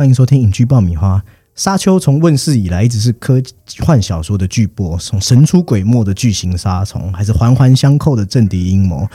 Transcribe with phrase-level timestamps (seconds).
[0.00, 1.18] 欢迎收听《影剧爆米花》。
[1.54, 3.38] 沙丘从问世以来一直是科
[3.80, 9.06] 幻小说的巨擘，从神出鬼没的巨型沙虫，还是环环相扣的政敌阴谋，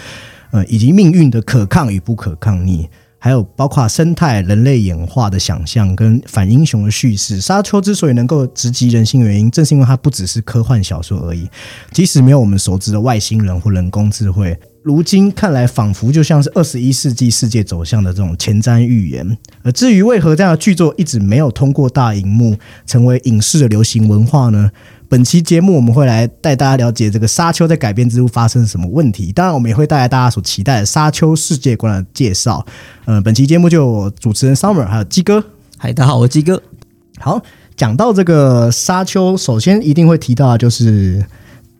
[0.51, 2.87] 呃，以及命运的可抗与不可抗逆，
[3.17, 7.41] 还有包括生态、人类演化的想象跟反英雄的叙事。
[7.41, 11.49] 沙丘之所以能够直击人心原因，正是因为它不只是科幻小说而已。
[11.93, 14.55] 即使没有我们熟知的外星人或人工智慧，
[14.85, 19.35] 如今看来仿佛就像是二十一世纪世界走向的这种前瞻预言。
[19.63, 24.69] 而至于为何这样的剧作一直没有通过大荧幕成为影视的流行文化呢？
[25.09, 29.31] 本期节目我们会来带大家了解这个《沙丘》在改编之后发生什么问题。
[29.31, 32.63] 当然，我们也会带来大家所期待的《沙丘》世界观的介绍。
[33.05, 35.43] 呃，本期节目就有主持人 Summer 还有鸡哥。
[35.79, 36.61] 嗨，大家好，我是鸡哥。
[37.17, 37.41] 好，
[37.75, 41.25] 讲到这个《沙丘》，首先一定会提到的就是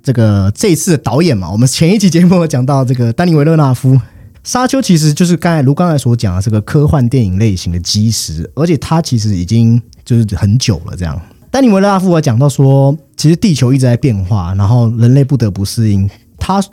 [0.05, 1.49] 这个这次的导演嘛。
[1.49, 3.95] 我们前一期节目有讲到这个丹尼维勒纳夫，
[4.43, 11.19] 《沙丘》其实就是刚才如刚才所讲的这个科幻电影类型的基石，而且它其实已经就是很久了这样。
[11.49, 16.07] 丹尼维勒纳夫有讲到说，其实地球一直在变化，然后人类不得不适应。
[16.37, 16.63] 他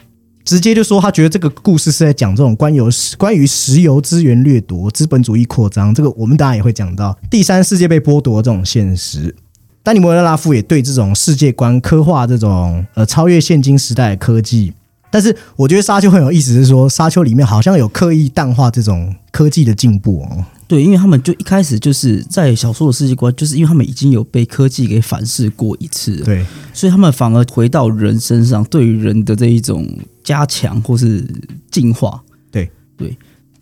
[0.44, 2.80] 直接就说，他觉得这个故事是在讲这种关于
[3.16, 5.94] 关于石油资源掠夺、资本主义扩张。
[5.94, 9.34] 这个我们当然也会讲到第三世界被剥夺这种现实。
[9.82, 14.72] 丹尼摩勒拉夫也对这种世界观刻画这种呃超越现今时代的科技。
[15.10, 20.42] 但是我觉得《沙丘》很有意思，是说《沙丘》里面好像有刻意淡化这种科技的进步哦。
[20.66, 29.86] 对，因为他们就一开始就是在小说的世界观，就是因为他们已经有被科技给反噬过一次，对，所以他们反而回到人身上，对于人的这一种
[30.24, 31.22] 加强或是
[31.70, 32.18] 进化。
[32.50, 33.14] 对对，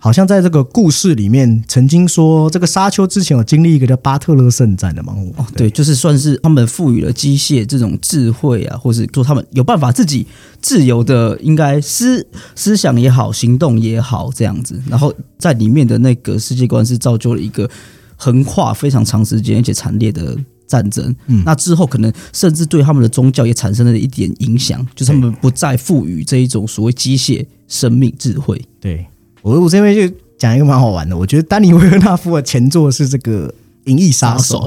[0.02, 5.14] 好像在这个故事里面，曾经说这个沙丘之前有经历一个叫巴特勒圣战的嘛？
[5.36, 10.26] 哦，对，就是算是他们赋予了机械这种智慧啊，或是说他们有办法自己
[10.62, 14.82] 自由的，应该思思想也好，行动也好，这样子。
[14.88, 17.68] 然后在里面的那个世界观是造就了一个
[18.16, 20.34] 横跨非常长时间而且惨烈的
[20.66, 21.14] 战争。
[21.26, 28.58] 嗯那之后可能甚至对他们的宗教也产生了一点影响，就是他们不再赋予这一种所谓机械生命智慧。
[28.80, 29.06] 对
[29.42, 31.16] 我，我这边就讲一个蛮好玩的。
[31.16, 33.48] 我觉得丹尼维勒纳夫的前作是这个
[33.90, 34.58] 《银翼杀手》，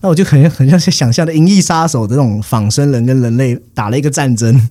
[0.00, 4.68] 那我就很很像是想象的《银翼杀手》的这种仿生人跟人类打了一个战争，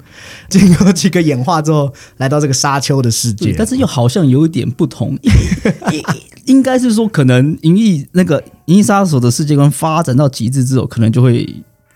[0.50, 3.54] 经过几个演化之后，来到这个沙丘的世界。
[3.58, 5.18] 但是又好像有一点不同，
[5.92, 6.04] 应
[6.58, 11.48] 应该是说，可能《银翼》那个《银翼杀手》的世界观发展到极致之后，可能就会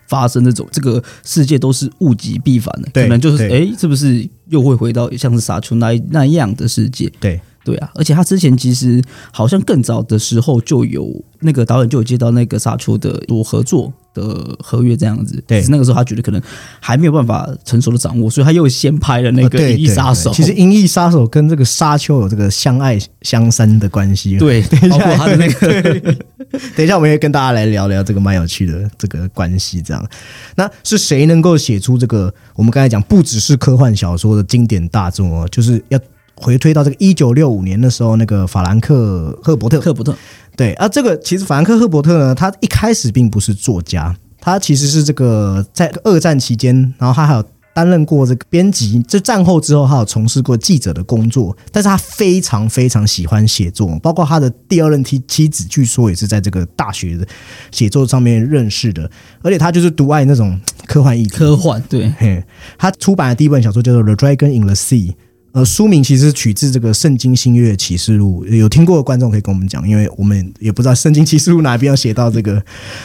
[0.06, 7.10] 发生这种这个世界都是物极必反的，可能就是对哎，是不是又会回到像是沙丘那那样的世界？
[7.18, 9.02] 对对啊，而且他之前其实
[9.32, 11.10] 好像更早的时候就有
[11.40, 16.40] 那个导演就有接到那个沙丘的多合作的合约这样子，对只是那个时候他觉得可能
[16.78, 26.00] 还没有办法成熟的掌握，所以他又先拍了那个《银翼杀手》对对其实《银翼杀手》跟这个沙丘有这个相爱相生的关系。， 对，包括他的那个
[26.76, 29.80] 等一下我们会跟大家来聊聊这个蛮有趣的这个关系。
[29.80, 30.06] 这样，
[30.54, 35.98] 那是谁能够写出这个我们刚才讲不只是科幻小说的经典大作哦，就是要
[36.44, 39.80] 回推到这个一九六五年的时候，那个法兰克·赫伯特。
[39.80, 40.14] 赫伯特，
[40.54, 57.26] 对啊，这个其实法兰克·赫伯特呢，他一开始并不是作家，他其实是这个在二战期间，然后他还有担任过这个编辑，就战后之后，他有从事过记者的工作，但是他非常非常喜欢写作，包括他的第二任妻妻子，据说也是在这个大学的
[57.72, 59.10] 写作上面认识的，
[59.42, 62.44] 而且他就是独爱那种科幻议题，科幻，对，嘿，
[62.78, 65.10] 他出版的第一本小说叫做《The Dragon in the Sea》，
[65.54, 72.60] 呃，书名其实取自这个《圣经新约启示录》，有听过的观众可以跟我们讲，因为我们也不知道《圣经启示录》哪边要写到这个。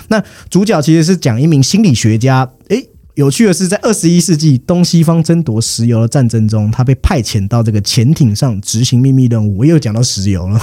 [0.07, 2.89] 那主角其实是讲一名心理学家，诶。
[3.15, 9.57] 有趣的是，在二十一世纪东西方争夺石油的战争中，他被派遣到这个潜艇上执行秘密任务。
[9.57, 10.57] 我又讲到石油了，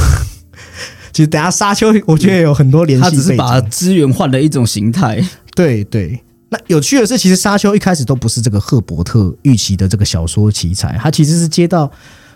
[1.13, 5.23] 其实等下沙丘，我觉得有很多联系他只是把资源换了一种形态，
[5.55, 11.91] 对对，那有趣的是，其实沙丘一开始都不是这个赫伯特预期的这个小说奇才，他其实是接到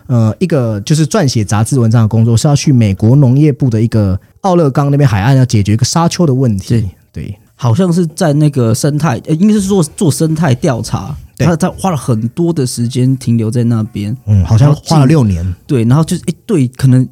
[0.07, 6.89] 呃一个就是撰写杂志文章的工作，是要去美国农业部的一个奥勒冈那边海岸要解决一个沙丘的问题。
[7.13, 15.55] 对好像是在那个生态，呃，应该是做做生态调查，他他花了很多的时间停留在那边，嗯，好像花了六年。
[15.67, 17.07] 对，然后就是一，对，可能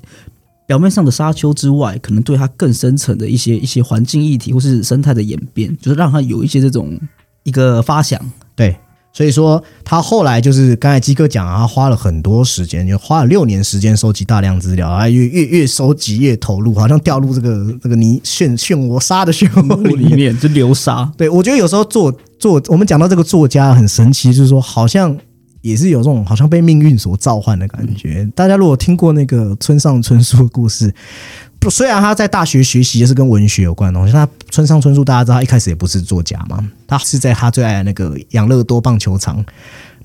[0.69, 6.95] 表面上的沙丘之外，可能对它更深层的一些一些环境议题或是生态的演变，就是让它有一些这种
[7.41, 8.21] 一个发想，
[8.55, 8.75] 对，
[9.11, 20.11] 所以说他后来就是刚才基哥讲啊，他花了很多时间，就花了六年时间收集大量资料，啊，越越越收集越投入，好像掉入这个这个泥漩漩涡沙的漩涡里面。
[20.11, 25.17] 里面就流沙，对，我觉得有时候作作，我们讲到这个作家很神奇，就是说好像
[25.61, 28.29] 也是有这种好像被命运所召唤的感觉。
[28.35, 30.93] 大家如果听过那个村上春树的故事，
[31.59, 39.43] 不虽然他在大学学习也是跟文学有关的东西，他村上春树大家知道他一开始也不是作家嘛，他是在他最爱的那个养乐多棒球场。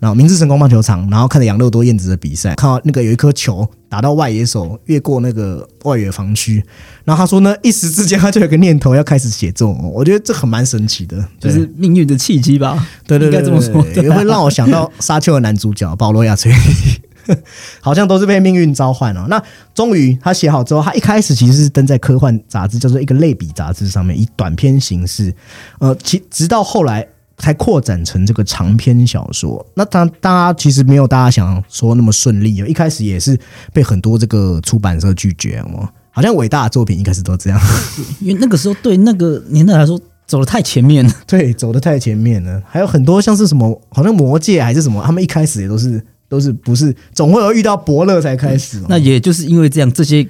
[0.05, 6.63] 然后明治神宫棒球场，然后看着养乐多燕子的比赛，看到那个有一颗球打到外野手，越过那个外野防区，
[7.07, 9.73] 然后他说呢，一时之间他就有个念头要开始写作。
[9.73, 12.87] 我觉得这很蛮神奇的，就是命运的契机吧？
[13.07, 17.35] 对对对，应该这么说，也 会让我想到沙丘的男主角保罗亚崔利，
[17.81, 19.25] 好像都是被命运召唤哦。
[19.31, 19.43] 那
[19.75, 25.35] 终于他写好之后，他一开始其实是登在科幻杂志，叫做一个类比杂志上面，以短篇形式，
[25.79, 27.09] 呃，其直到后来。
[27.39, 32.67] 才扩展成这个长篇小说，那当大家其实没有大家想说那么顺利哦。
[32.67, 33.39] 一开始也是
[33.73, 37.61] 被很多这个出版社拒绝哦，好像伟大的作品一开始都这样，
[38.21, 42.63] 因为那个时候对那个年代来说走的太前面了， 对，走的太前面了。
[42.67, 48.81] 还有很多像是什么，好像魔界还是什么，他们一开始也都是都是不是，总会有遇到伯乐才开始。
[48.89, 50.27] 那也就是因为这样，这些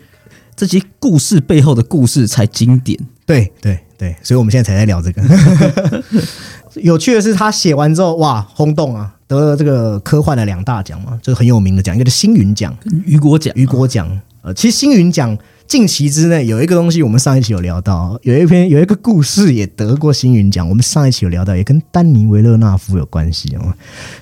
[0.57, 2.99] 这些故事背后的故事才经典。
[3.27, 5.23] 对对对，所以我们现在才在聊这个。
[6.83, 12.77] 有趣的是，他写完之后，哇，轰动啊，得了这个科幻的两大奖嘛，就是很有名的奖，一个是星云奖、
[13.07, 14.09] 雨果奖、雨果奖。
[14.43, 15.37] 呃，其实星云奖
[15.67, 23.73] 近期之内有一个东西，我们上一期有聊到，有一篇有一个故事也得过星云奖，我们上一期有聊到，也跟丹尼维勒纳夫有关系哦，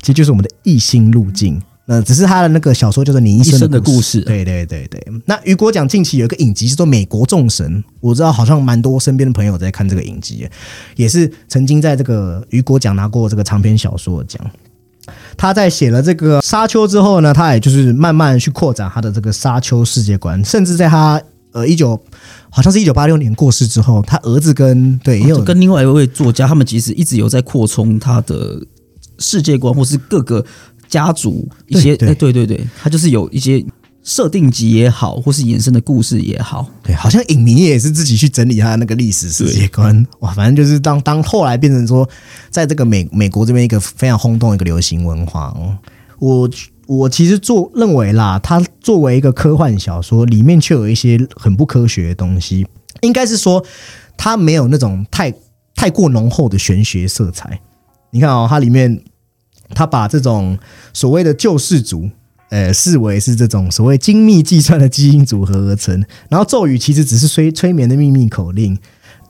[0.00, 1.60] 其实就是我们的异星路径。
[1.87, 4.20] 呃，只是他的那个小说叫做《你一生的故事》。
[4.25, 5.05] 对对对对。
[5.26, 10.49] 那雨果奖近期有一个影集叫做《美国众神》，我知道好像蛮多身边的朋友在看这个影集，
[10.94, 14.40] 也是曾经在这个雨果奖拿过这个长篇小说奖。
[15.37, 21.20] 他在写了这个《沙丘》之后呢，他也就是慢慢去扩展他的这个沙丘世界观，甚至在他
[21.50, 22.00] 呃一九
[22.49, 28.64] 好像是一九八六年过世之后，他儿子跟对也有跟另外一位作家，他们其实一直有在扩充他的
[29.19, 30.46] 世界观，或是各个。
[30.92, 33.64] 家族一些哎，对对对，他就是有一些
[34.02, 42.06] 设定集也好，或是衍生的故事也好，对，好像影迷也是自己去整理他的那个历史世界观，哇，反正就是当当后来变成说，
[42.50, 45.74] 在这个美美国这边一个非常轰动的一个流行文化哦，
[46.18, 46.50] 我
[46.86, 52.66] 我其实做认为啦，它作为一个科幻小说，里面却有一些很不科学的东西，
[53.00, 53.64] 应该是说
[54.18, 55.32] 它没有那种太
[55.74, 57.58] 太过浓厚的玄学色彩，
[58.10, 59.02] 你看哦，它里面。
[59.74, 60.58] 他把这种
[60.92, 62.08] 所谓的救世主，
[62.50, 66.04] 呃，视为是这种所谓精密计算的基因组合而成。
[66.28, 68.78] 然后咒语其实只是催催眠的秘密口令。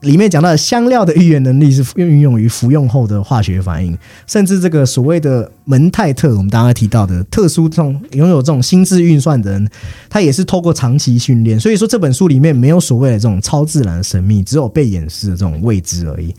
[0.01, 3.97] 里面讲到香料的预言能力是运用于服用后的化学反应，
[4.27, 9.71] 甚至这个所谓的门泰特，我们刚刚提到的特殊这种拥有这种心智运算的人，
[10.11, 11.61] 他也是透过长期训练。
[11.61, 16.35] 所以说这本书里面没有所谓的这种超自然神秘，只有被掩饰的这种未知而已。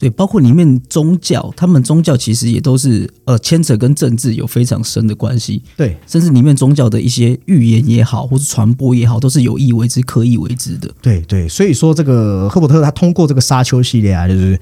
[0.00, 5.62] 对，包括里面宗教，他们宗教其实也都是呃牵扯跟政治有非常深的关系。
[5.76, 10.90] 对，甚至里面宗教的一些预言也好，或是传播也好，都是有意为之、刻意为之的。
[11.02, 14.58] 对对，所以说这个赫伯特他通过这个沙丘系列啊，就是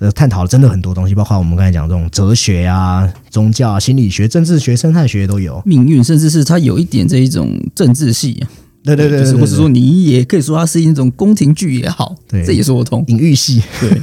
[0.00, 5.62] 呃探讨了真的很多东西，包括我们刚才讲这种哲学啊、宗教、啊心理学、政治学、生态学都有。
[5.64, 8.44] 命运，甚至是他有一点这一种政治系。
[8.82, 13.04] 对对对，或者说你也可以说它是一种宫廷剧也好，对，这也说得通。
[13.08, 13.90] 隐喻系，对。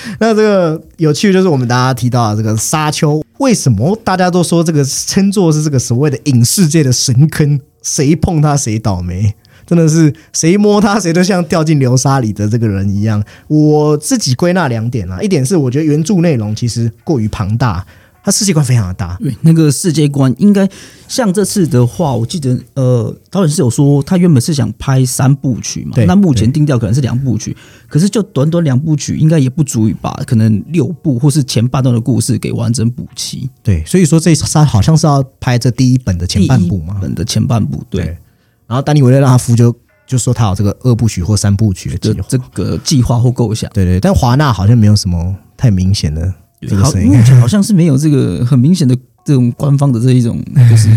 [0.20, 7.60] 那这个有趣就是我们大家提到的这个沙丘，为什么大家都说这个称作是这个所谓的影视界的神坑？
[7.82, 9.34] 谁碰它谁倒霉，
[9.66, 13.22] 真的是谁摸它谁都像掉进流沙里的这个人一样。
[13.46, 17.86] 我自己归纳两点啊，一点是我觉得原著内容其实过于庞大。
[18.24, 20.68] 它世界观非常的大，对那个世界观应该
[21.06, 27.56] 像这次的话，我记得呃，导演是有说他原本是想拍三部曲嘛，那目前定调可能是两部曲，
[27.88, 33.48] 可是就短短两部曲，应该也不足以把可能六部或是前半段的故事给完整补齐。
[33.62, 38.18] 对，所以说这三好像是要拍这第一本的前半部嘛，本的前半部对。
[38.66, 39.74] 然后丹尼维勒拉夫就
[40.06, 46.34] 就说他有这个二部曲或三部曲的这个计划或构想，对对，但华纳好像没有什么太明显的。
[46.80, 50.90] 好，目前好像 是没有这个很明显的这种官方的这一种 就是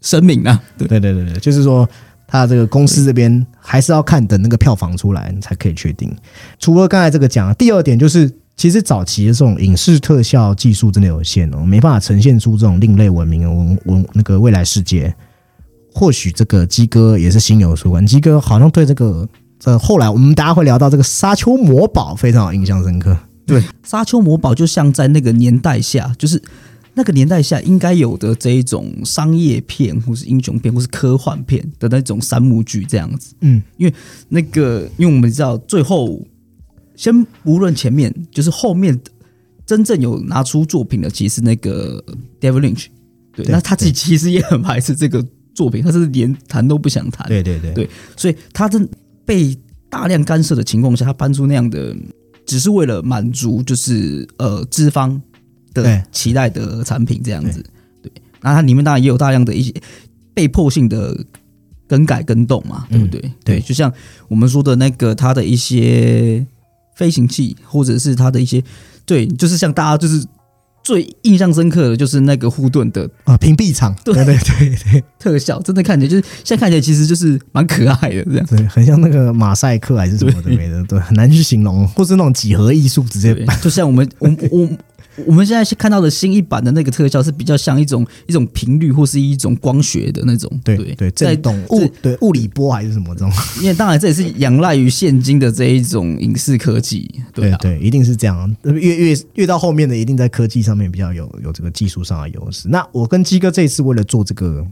[0.00, 0.62] 声明啊。
[0.78, 1.88] 对对对对对，就是说
[2.26, 6.14] 他这个公司这边还是要看等那个票房出来才可以确定。
[6.58, 15.14] 除了刚才这个讲，第二点就是，其实早期的这种影视特效技术真的有限哦，没办法呈现出这种另类文明的文文那个未来世界。
[15.92, 23.16] 或许这个鸡哥也是心有所感，鸡哥好像对这个这后来我们大家会聊到这个沙丘魔堡非常印象深刻。
[23.46, 26.40] 对，沙丘魔堡就像在那个年代下，就是
[26.94, 33.34] 那个年代下应该有的这一种商业片，或是英雄片，或是科幻片的那种三幕剧这样子。
[33.40, 33.94] 嗯，因为
[34.28, 36.20] 那个，因为我们知道最后，
[36.96, 38.98] 先无论前面，就是后面
[39.66, 42.02] 真正有拿出作品的，其实那个
[42.40, 42.86] David Lynch，
[43.34, 47.26] 对，那他自己其实也很排斥这个作品，他是连谈都不想谈。
[47.28, 48.88] 对对对对，所以他真。
[49.26, 49.56] 被
[49.88, 51.94] 大量干涉的情况下，他搬出那样的，
[52.46, 55.20] 只是为了满足就是呃资方
[55.72, 57.64] 的期待的产品这样子。
[58.02, 59.72] 对，那它里面当然也有大量的一些
[60.34, 61.16] 被迫性的
[61.86, 63.20] 更改更动嘛，对不对？
[63.24, 63.92] 嗯对就像
[64.28, 66.44] 我们说的那个它的一些
[66.96, 68.62] 飞行器，或者是它的一些
[69.04, 70.24] 对，就是像大家就是
[70.82, 74.14] 最印象深刻的就是那个护盾的啊，屏蔽场，对。
[74.14, 74.36] 对对
[74.92, 78.46] 对特效，真的看起来就是现在看起来其实就是蛮可爱的这样。
[78.46, 80.56] 对，很像那个马赛克还是什么的对。
[80.56, 84.68] 没的，对，很难去形容，或是那种几何艺术直接，就像我们我我
[85.26, 98.56] 我们现在看到的新一版的那个特效是比较像一种一种频率或是一种光学的那种，对对对在震动物对物理波还是什么这种，因为当然这也是仰赖于现今的这一种影视科技，对啊，对，一定是这样。
[98.64, 102.68] 越越越到后面的，一定在科技上面比较有有这个技术上的优势。
[102.68, 104.66] 那我跟鸡哥这一次为了做这个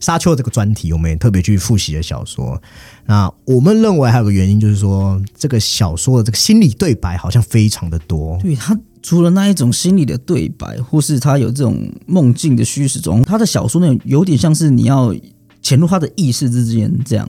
[0.00, 2.60] 沙丘这个专题，我们也特别去复习了小说。
[3.06, 8.38] 那我们认为还有个原因，就是说这个小说的这个心理对白好像非常的多。
[8.42, 15.14] 对他除了那一种心理的对白，或是他有这种梦境的虚实中，他的小说那种有点像是你要
[15.62, 17.28] 潜入他的意识之间这样。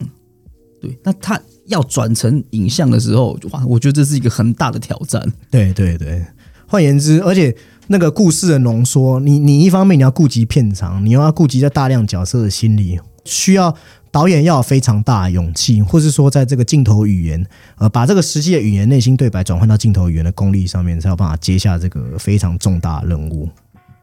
[0.82, 5.32] 对，那他要转成影像的时候，哇，我觉得这是一个很大的挑战。
[5.52, 6.26] 对对对，
[6.66, 7.56] 换言之，而且
[7.86, 13.76] 那个故事的浓缩，你你一方面你要顾及片长，你又要顾及在大量角色的心理，需要
[14.12, 17.46] 导演要有非常大的勇气，或是说在这个镜头语言，
[17.78, 23.50] 呃，把这个实际的语言、内心对白转换到镜头语言的功力上面，才有办法接下这个非常重大的任务。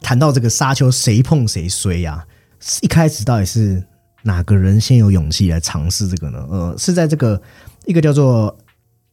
[0.01, 2.25] 谈到这个沙丘，谁碰谁衰呀、
[2.83, 3.83] 一开始到底是
[4.23, 6.47] 哪个人先有勇气来尝试这个呢？
[6.51, 7.41] 呃，是在这个
[7.87, 8.55] 一个叫做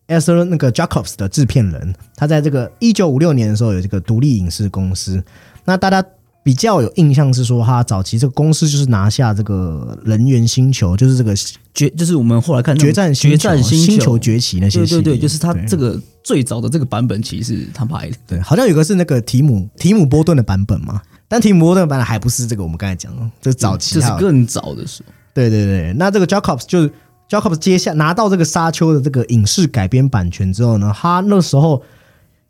[0.07, 5.23] e s t e r 那个 Jacobs 的制片人，他在这个一九五六年的时候有这个独立影视公司。
[5.63, 6.03] 那大家
[6.43, 11.35] 比较有印象是说，他早期这个公司就是拿下这个人猿星球，就是这个
[11.73, 18.15] 决就是我们后来看决战星决球、战星星球崛起那些对对对，就是他对这个最早的这个版本，其实是他拍的。
[18.27, 25.13] 对，好像有个是那个提姆提姆波顿的版本嘛，但提姆波顿的版本还不是这个我们刚才讲的，这是早期还有这是更早的时候。
[25.33, 26.91] 对对对，那这个 Jacobs 就是
[27.29, 31.81] Jacobs 接下拿到这个沙丘的这个影视改编版权之后呢，他那时候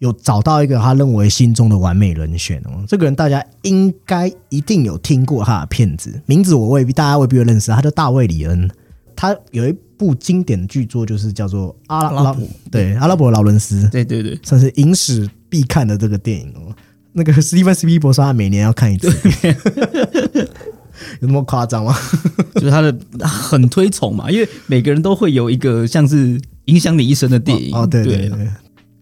[0.01, 2.84] 有找到一个他认为心中的完美人选哦。
[2.88, 8.70] 这个人大家应该一定有听过他的片子，名字我未必大家未必会认识，他叫大卫李恩。
[9.15, 16.74] 他有一部经典的剧作，就是叫做《阿拉阿拉伯对阿拉伯劳伦斯，对对对，算是影史必看的这个电影哦。
[17.13, 19.08] 那个史蒂芬斯皮伯说他每年要看一次，
[21.22, 21.96] 有那么夸张吗？
[22.55, 27.75] 就是他的很推崇嘛，因为每个人都会有一个像是影响你一生的电影。
[27.75, 28.48] 哦，对对对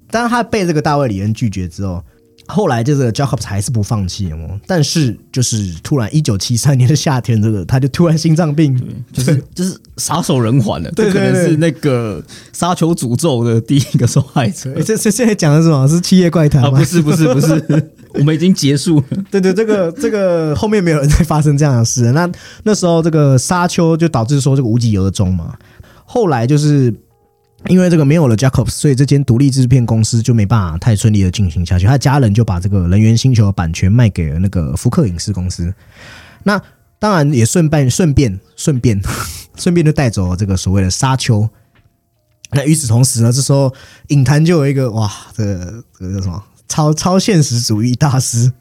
[0.09, 0.13] 对。
[0.13, 2.03] 当，他被这个大卫里恩拒绝之后，
[2.47, 4.59] 后来这个 Jacobs 还是不放弃哦。
[4.65, 8.75] 但是，就是突然一九七三年的夏天，这个他就突然心脏病，
[9.13, 15.87] 就是就是撒手人寰了，对可能是那个沙丘诅咒的第一个受害者诶 这这现在讲的是什么？
[15.87, 16.79] 是《七夜怪谈啊！》吗？
[16.79, 19.23] 不是不是不是， 我们已经结束了。
[19.29, 22.11] 对对，这个这个后面没有人再发生这样的事。
[22.13, 22.27] 那
[22.63, 25.53] 那时候这个沙丘就导致说这个无疾而终嘛。
[26.05, 26.91] 后来就是
[27.67, 31.85] 因为这个没有了 Jacobs，所以这间独立制片公司就没办法太顺利的进行下去。
[31.85, 35.73] 他的家人就把这个人猿星球的版权卖给了那个福克影视公司。
[36.43, 36.61] 那
[36.99, 39.01] 当然也顺便顺便顺便
[39.57, 41.49] 顺便就带走了这个所谓的沙丘。
[42.51, 43.71] 那与此同时呢，这时候
[44.07, 48.51] 影坛就有一个哇，这个这个叫什么超超现实主义大师，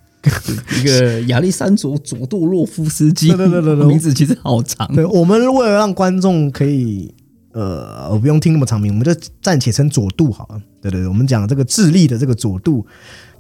[0.78, 4.87] 一个亚历山卓佐杜洛夫斯基，对对对对对名字其实好长。
[4.95, 7.14] 对，我们为了让观众可以，
[7.52, 10.61] 呃，我不用听那么长名，我们就暂且称佐杜好了。
[10.81, 12.87] 对对对，我们讲这个智利的这个佐杜，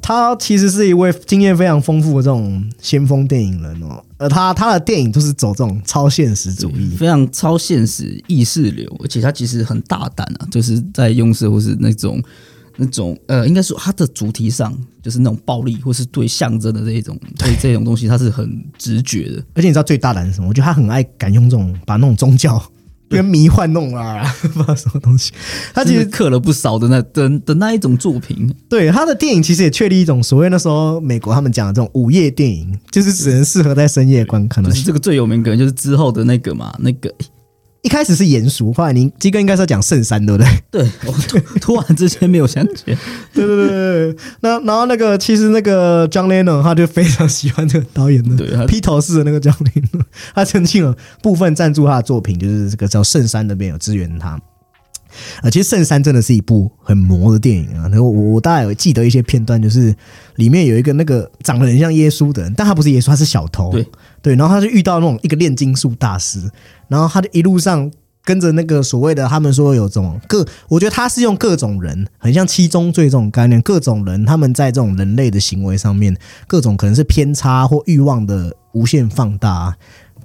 [0.02, 4.02] 他其实是一位经验非常丰富的这种先锋电影人哦。
[4.16, 12.20] 而他他的电影都是走这种超现实主义，非常超现实意识流，而且他其实很大胆啊，就是在用色或是那种
[12.76, 19.44] 那种呃，应该说他的主题上就是那种暴力或是对象征的这一种对这种东西，他是很直觉的。
[19.54, 20.48] 而且你知道最大胆是什么？
[20.48, 22.60] 我觉得他很爱敢用这种把那种宗教
[23.08, 24.22] 跟迷幻弄啊，
[24.52, 25.32] 不知道什么东西。
[25.74, 34.76] 他其实刻了不少的那的的那一种作品，对他的电影其实也确立一种所谓那时候美国他们讲的这种午夜电影，就是只能适合在深夜观看的就。
[34.76, 37.12] 是这个最有名，可能就是之后的那个嘛，那个
[37.88, 40.62] 一开始是严肃，后来您基哥应该是要讲圣山，对不对？
[40.70, 42.98] 对我突 突然之间没有想起来，
[43.32, 44.16] 对对对对对。
[44.40, 50.02] 那然后那个其实那个 John Lennon 他就非常喜欢这个导演的， 披头士的那个 John Lennon，
[50.36, 54.38] 他曾经有部分赞助他的作品，就是这个叫圣山那边有支援他。
[55.40, 57.88] 啊，其实《圣山》真的是一部很魔的电影啊。
[57.88, 59.92] 然后我我大概有记得一些片段，就是
[60.36, 63.72] 里面有一个那个长得很像耶稣的人，但他不是耶稣，他是小偷。
[63.72, 63.84] 对
[64.28, 66.50] 对，然后他就遇到那种一个炼金术大师，
[66.86, 67.90] 然后他就一路上
[68.22, 76.14] 跟着那个所谓的他们说有种各，我觉得他是用各种人，很像七宗罪这种概念，各种人他们在这种人类的行为上面，
[76.46, 79.74] 各种可能是偏差或欲望的无限放大。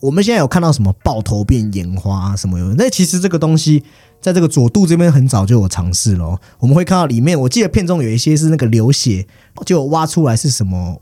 [0.01, 2.74] 我们现在有看到什么爆头变眼花什么有？
[2.74, 3.81] 那其实这个东西
[4.19, 6.38] 在这个佐渡这边很早就有尝试了。
[6.60, 9.25] 我们会看到里面，我记得片中有一些是那个流血，
[9.65, 11.01] 就挖出来是什么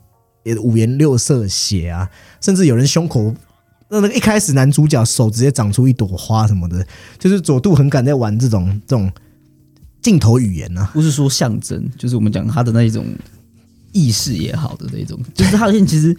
[0.62, 3.36] 五颜六色血啊，甚至有人胸口。
[3.94, 6.88] 那那个一开始男主角手直接长出一朵花什么的，
[7.20, 9.12] 就是佐渡很敢在玩这种这种
[10.02, 13.06] 镜头语言啊，不是说象征，就是我们讲他的那一种
[13.92, 16.16] 意识也好的那种，就是他现其实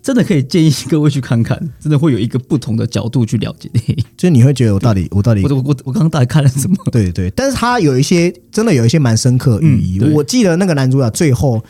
[0.00, 3.68] 真的可以建议各位去看看，真的会有一个不同的角度去了解。
[4.16, 6.76] 就是你会觉得我到底我到底我我我刚刚到底看了什么？
[6.92, 10.00] 对对，但是他有一些真的有一些蛮深刻寓意。
[10.12, 11.60] 我记得那个男主角最后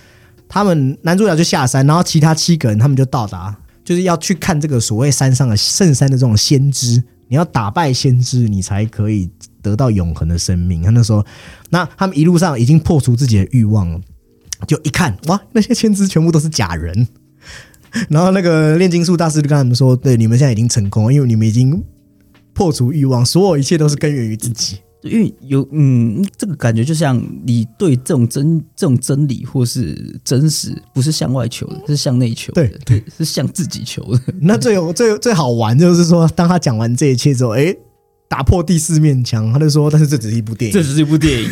[0.49, 3.57] 他们男主角就下山，然后其他七个人他们就到达。
[3.85, 9.31] 就是要去看这个所谓山上的圣山的这种先知，你要打败先知，你才可以
[9.62, 10.83] 得到永恒的生命。
[10.83, 11.25] 他那时候，
[11.71, 14.00] 那他们一路上已经破除自己的欲望了，
[14.67, 17.07] 就一看，哇，那些先知全部都是假人。
[18.11, 21.81] 然后那个炼金术大师就跟他们说：“对，你们现在已经成功，因为你们已经
[22.53, 34.21] 破除欲望，所有一切都是根源于自己。”因为有嗯，这个感觉就像你对这种真这种真理或是真实，不是向外求的，是向内求的，对，是向自己求的。
[34.43, 37.75] 那最有最最好玩就是说，当他讲完这一切之后，哎，
[38.29, 41.49] 打破第四面墙，他就说：“但是这只是一部电影，这只是一部电影，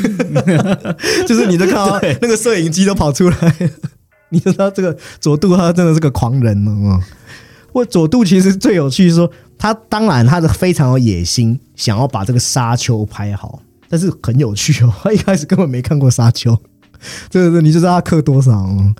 [1.26, 3.70] 就是你都看到 那个摄影机都跑出来，
[4.30, 7.00] 你知道这个佐渡他真的是个狂人了。
[7.74, 9.30] 我佐渡其实最有趣说。
[9.56, 14.92] 他当然，他的非常有野心，想要把这个沙丘拍好，但是很有趣哦。
[15.02, 16.54] 他一开始根本没看过沙丘，
[17.30, 18.94] 对对对，你就知道他氪多少啊？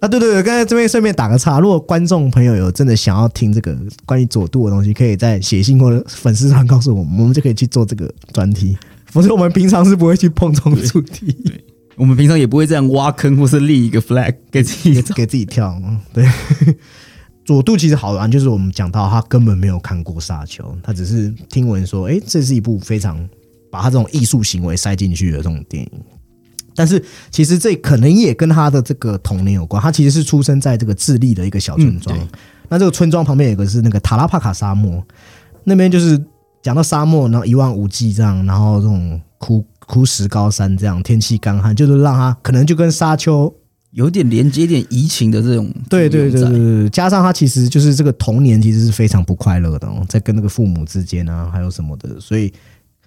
[0.00, 8.76] 对对对，刚才这边顺便打个岔，如果观众朋友有真的想要听这个关于佐渡的东西，可以在写信或者粉丝团告诉我们，我们就可以去做这个专题。
[9.06, 11.34] 否则我们平常是不会去碰这种主题，
[11.94, 15.80] 我们平常也不会这样挖坑或是立一个 flag 给自己给自己跳。
[16.12, 16.28] 对。
[17.44, 23.28] 佐渡其实好玩，就是我们讲到他根本没有看过《沙丘》，他只是听闻说，哎，这是一部非常
[23.70, 25.90] 把他这种艺术行为塞进去的这种电影。
[26.74, 29.82] 但是其实这可能也跟他的这个童年有关。
[29.82, 32.16] 他其实是出生在这个智利的一个小村庄，
[32.68, 35.04] 那这个村庄旁边有个是那个塔拉帕卡沙漠，
[35.64, 36.18] 那边就是
[36.62, 43.52] 讲到沙漠，然后一望无际这样，然后这种枯枯石高山这样，天气干旱，就是让他可能就跟沙丘。
[43.92, 52.50] 有点连接点移情的这种，对对对对对，加上他其实就是这个童年其实是非常不快乐的哦，在跟那个父母之间啊，还有什么的，所以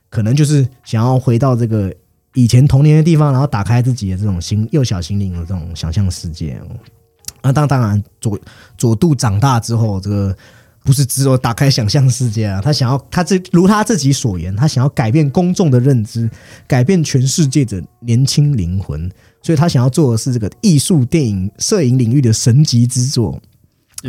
[0.10, 1.92] 可能就是想要回到这个
[2.36, 6.62] 以前童年的地方，然后打开自己的这种心幼小心灵的这种想象世界。
[7.42, 8.40] 那当当然左
[8.78, 10.38] 左度长大之后，这个
[10.84, 16.30] 不是只有打开想象世界啊，他想要他自如他自己所言，他想要改变公众的认知，
[16.68, 19.10] 改变全世界的年轻灵魂。
[19.46, 23.40] 所以他想要做的是这个艺术电影摄影领域的神级之作。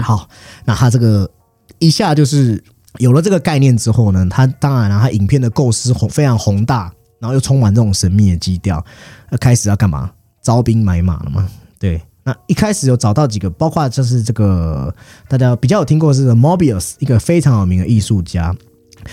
[0.00, 0.26] 好，
[0.64, 1.30] 那他这个
[1.78, 2.64] 一下就是
[2.96, 8.82] 有了这个概念之后呢，他当然了，他影片的构思宏非常宏大，然后又充满这种神秘的基调。
[9.30, 10.10] 那开始要干嘛？
[10.40, 11.46] 招兵买马了嘛？
[11.78, 14.94] 对，那一开始有找到几个，包括就是这个
[15.28, 18.56] 大家比较有听过是 Mobius，一个非常有名的艺术家。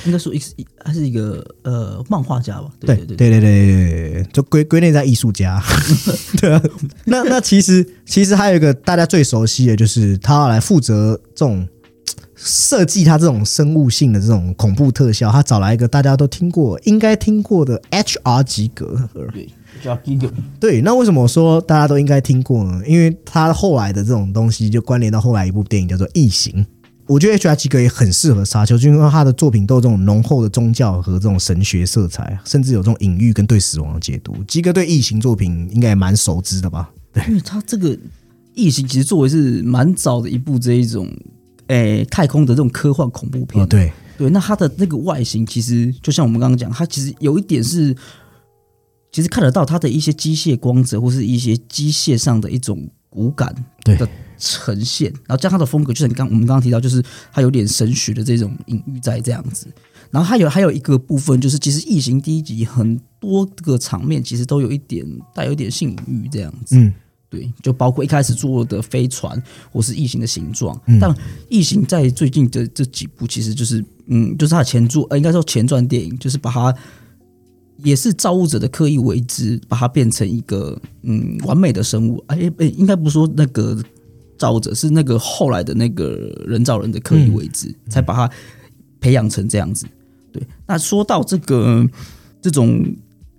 [0.05, 0.53] 应该说一是
[0.83, 2.69] 还是一个呃漫画家吧？
[2.79, 5.61] 对对对对对对对，就归归类在艺术家。
[6.39, 6.61] 对啊，
[7.05, 11.67] 那那其实其实还有一个大家最熟悉的就是他要来负责这种
[12.35, 18.43] 设计，他这种生物性的这种恐怖特效，他找来一个大家都听过应该听过的 H.R.
[18.43, 19.09] 及格。
[19.31, 19.49] 对。
[20.59, 22.81] 对，那为什么我说大家都应该听过呢？
[22.87, 26.63] 因为他后来的这种东西就关联到后来一部电影叫做《异形》。
[27.13, 27.55] 我觉得 H.R.
[27.55, 34.35] 吉格也很适合沙丘，就因为他的作品都有这种浓厚的宗教和这种神学色彩，甚至有这种隐喻跟对死亡的解读。
[34.45, 36.89] 吉格对异形作品应该也蛮熟知的吧？
[37.13, 37.95] 对，因为他这个
[38.55, 41.07] 异形其实作为是蛮早的一部这一种
[41.67, 43.63] 诶太空的这种科幻恐怖片。
[43.67, 47.95] 对对，那它的那个外形其实就像我们刚刚讲，它其实有一点是，
[49.11, 54.09] 其实看得到它的一些机械光泽或是一些机械上的一种骨感的。
[54.37, 59.67] 呈现，然后加上他的风格，就是你刚我们刚刚提到，就是他有点神学的这种隐喻在这样子。
[60.11, 66.77] 然后还有还有一个部分，就是其实《异形》第一集很多个场面，其实都有一点带有一点性隐喻这样子。
[66.77, 66.93] 嗯，
[67.31, 69.41] 对，就包括一开始做的飞船
[69.71, 70.79] 或是异形的形状。
[71.01, 71.09] 但
[71.49, 76.71] 《异形》在最近的这几部，其实就是嗯，就是它的前作，呃，应该说前传电影，就是把它
[77.77, 82.23] 也是造物者的刻意为之，把它变成一个嗯完美的生物。
[82.27, 83.83] 哎哎，应该不说那个。
[84.43, 86.09] 造者是那个后来的那个
[86.45, 88.29] 人造人的刻意位置，才把它
[88.99, 89.85] 培养成这样子。
[90.33, 91.87] 对，那说到这个
[92.41, 92.83] 这种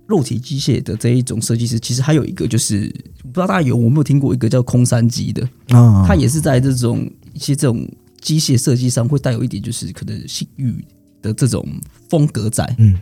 [0.07, 2.89] 肉体机械的这一种设计师，其实还有一个就是，
[3.23, 6.07] 不知道大家有我没有听过一个叫空山机的，啊。
[6.09, 7.87] 他也是在这种一些这种
[8.23, 10.83] 机械设计上会带有一点就是可能性欲
[11.21, 11.69] 的这种
[12.09, 12.99] 风格在，嗯，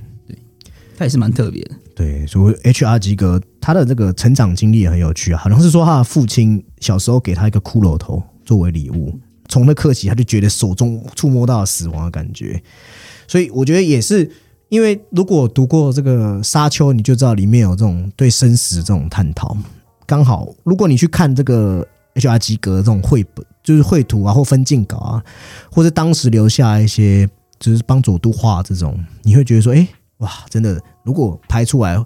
[1.02, 1.74] 它也是蛮特别的。
[1.96, 2.96] 对，所以 H.R.
[2.96, 12.62] 吉格他的这个成长经历也很有趣啊，好像是说他的父亲小时候给他一个骷髅头作为礼物，从那刻起他就觉得手中触摸到了死亡的感觉，
[13.26, 14.30] 所以我觉得也是
[14.68, 19.56] 因为如果读过这个《沙丘》，你就知道里面有这种对生死这种探讨。
[20.06, 22.38] 刚好，如果你去看这个 H.R.
[22.38, 25.22] 吉格这种绘本，就是绘图啊或分镜稿啊，
[25.70, 29.86] 或者当时留下一些就是帮佐渡画这种，你会觉得说，哎、
[30.22, 32.02] 哇，真的，如果拍出来，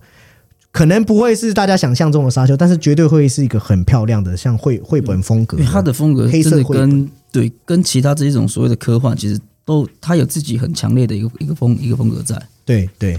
[0.73, 12.41] 可能不会是大家想象中的沙丘，但是绝对会是一个很漂亮的，像绘绘本风格因为它的风格真的黑色跟对跟其他这一种所谓的科幻，其实都它有自己很强烈的一个一个风一个风格在。
[12.65, 13.19] 对对。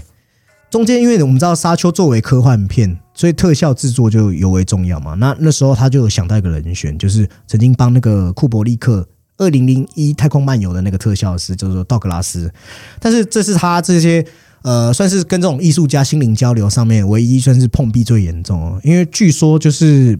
[0.70, 5.14] 中间，因为我们知道沙丘作为科幻片，所以特效制作就尤为重要嘛。
[5.14, 9.08] 那那时候他就有想到一个人选，就是曾经帮那个库伯利克
[9.38, 12.52] 二零零一太空漫游的那个特效师，叫做道格拉斯。
[13.00, 14.22] 但是这是他这些
[14.68, 18.78] 呃，算是跟这种艺术家心灵交流上面唯一算是碰壁最严重哦。
[18.84, 20.18] 因为据说就是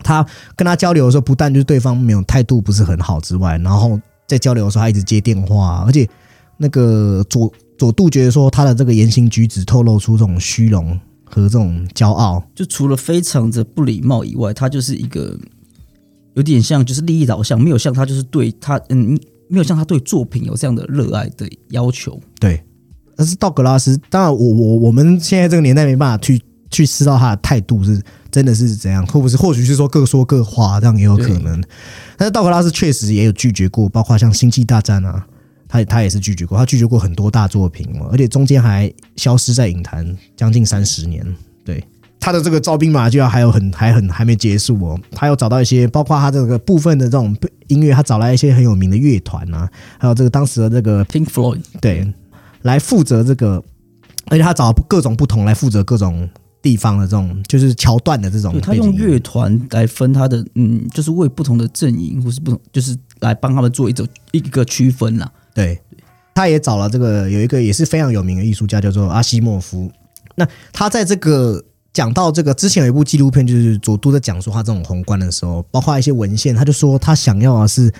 [0.00, 0.22] 他
[0.54, 6.06] 跟他交流的时候，不但就是对方没有态度不是很好之外，然后在交流的时候他一直接电话，而且
[6.58, 12.46] 那个左左杜觉得说他的这个言行举止透露出这种虚荣和这种骄傲。
[12.54, 15.34] 就除了非常的不礼貌以外，他就是一个
[16.34, 22.20] 有点像就是利益导向，没有像他就是对他嗯没有像他对作品有这样的热爱的要求。
[22.38, 22.62] 对，
[23.20, 31.62] 但是道格拉斯，当然我我我们现在这个年代没办法去去知道他的态度是真的是怎样，或不是或许是说各说各话，这样也有可能。
[32.16, 35.26] 但是道格拉斯确实也有拒绝过，包括像《星际大战》啊，
[35.68, 41.22] 他他也是拒绝过，他拒绝过很多大作品嘛，而且中间还消失在影坛将近三十年。
[41.62, 41.84] 对
[42.18, 52.10] 他的这个招兵马就要还有很还很还没结束哦，他有找到一些，包括他这个部分的这种音乐，他找来一些很有名的乐团啊，还有这个当时的这个 Pink Floyd 对，
[52.62, 53.62] 来负责这个，
[54.26, 56.28] 而且他找各种不同来负责各种
[56.62, 65.30] 地方的这种，就是桥段的这种他用乐团来分他的嗯，就是为不同的阵营或是不同，就是来帮他们做一种一个区分啦。
[65.54, 65.80] 对，
[66.34, 69.90] 他也找了这个有一个也是非常有名的艺术家，叫做阿西莫夫。
[70.36, 77.92] 那他在这个讲到这个之前有一部纪录片，就是佐都在讲述他这种宏观的时候，包括一些文献，他就说他想要的是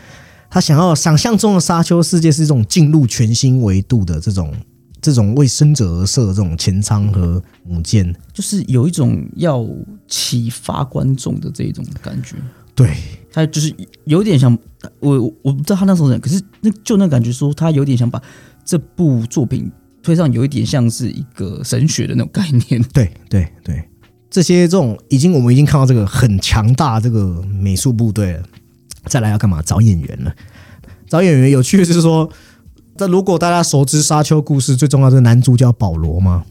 [0.50, 4.52] 他想要想象中的沙丘世界是一种进入全新维度的这种
[5.00, 8.14] 这种为生者而设的这种前舱和母舰。
[8.34, 9.64] 就是有一种要
[10.08, 12.34] 启发观众的这种感觉，
[12.74, 12.96] 对，
[13.32, 13.72] 他就是
[14.04, 14.58] 有点想
[14.98, 18.20] 我我不知道他那时候讲，可是那就那感觉说他有点想把
[18.64, 19.70] 这部作品
[20.02, 22.82] 推上，有一点像是一个神学的那种概念。
[22.92, 23.82] 对对对，
[24.28, 28.42] 这些这种已经我们已经看到这个很强大这个美术部队了，
[29.06, 29.62] 再来要干嘛？
[29.62, 30.34] 找演员了。
[31.08, 32.30] 找演员有趣的是说，
[32.96, 36.44] 这如果大家熟知《沙丘》故事，最重要的男主角保罗嘛，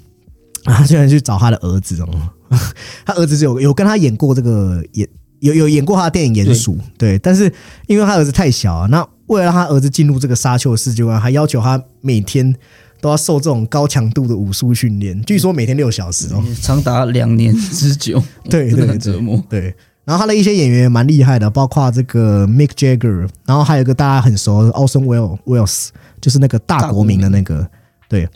[0.65, 2.09] 啊他居然去找他的儿子哦，
[3.05, 5.07] 他儿子是有有跟他演过这个演
[5.39, 7.51] 有有演过他的电影《鼹鼠》对，但是
[7.87, 12.53] 因为他儿子太小啊，那为了让他儿子进入这个沙丘的世界观，还要求他每天
[12.99, 16.43] 都要受这种高强度的武术训练，据说每天六小时哦。
[16.61, 19.41] 长达两年之久，对对折磨。
[19.49, 19.73] 对，
[20.09, 27.69] 然后他的一些演员也蛮厉害的，包括这个 Mick Jagger，然后还有一个大家很熟的 Orson Welles Welles，就是那个大国民的那个，
[28.07, 28.27] 对。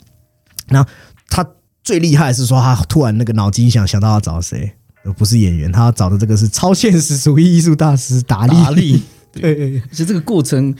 [0.68, 0.88] 然后
[1.28, 1.44] 他
[1.82, 8.54] 最厉害的是说，他突然那个脑筋一想想到要找谁，呃不是演员，他要找的这个是超现实主义艺术大师达利。
[8.62, 9.02] 达利，
[9.34, 10.72] 对对其实这个过程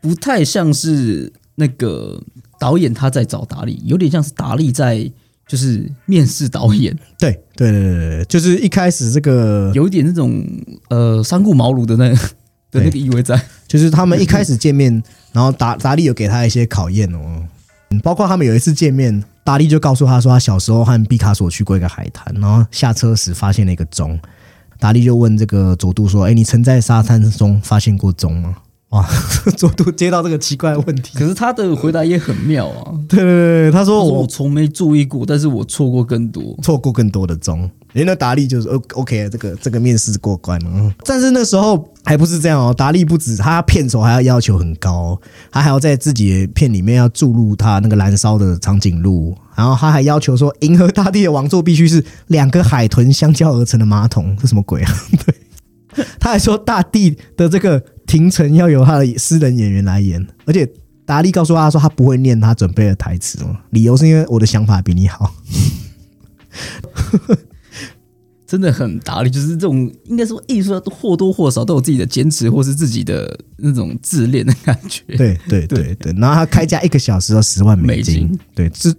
[0.00, 2.18] 不太像是那个
[2.58, 5.12] 导演他在找达利，有点像是达利在
[5.46, 10.44] 就是面试导演，对对对对对，就是一开始这个有一点那种
[10.88, 12.08] 呃三顾茅庐的那
[12.72, 13.40] 的那个意味在。
[13.68, 15.02] 就是他们一开始见面，
[15.32, 17.42] 然后达达利有给他一些考验哦，
[17.90, 24.18] 嗯包括他们有一次见面，达利就告诉他说，他小时候和毕卡索去过一个海滩，然后下车时发现了一个钟。
[24.78, 28.56] 达利就问这个佐杜说：“哎，你曾在沙滩中发现过钟吗？”
[28.94, 29.04] 哇，
[29.56, 36.56] 佐渡接到这个奇怪的问题，可是他的回答也很妙啊， 对对对对，他他说说我我从没注意过，但是我错过更多。
[36.62, 37.68] 错过更多的钟。
[37.92, 40.70] 人家达利就是呃 OK，这个这个面试过关了。
[40.74, 45.20] 嗯但是那时候还不是这样哦，达利不止他片酬还要要求很高哦、
[45.52, 54.92] 他还要在自己的片里面要注入他那个燃烧的长颈鹿，然后他还要求说，银河大地的王座必须是两个海豚相交而成的马桶，这什么鬼啊？
[55.24, 55.34] 对，
[56.20, 60.68] 他还说大地的这个廷臣要由他的私人演员来演，而且
[61.04, 65.34] 达利告诉他说他不会念他准备的台词哦，理由是因为我的想法比你好。
[68.46, 75.02] 真的很达理，就是这种应该说艺术或多或少都有自己的坚持，或是自己的那种自恋的感觉。
[75.16, 78.94] 对对对对，然后他开价一个小时要十万美金，美金对，是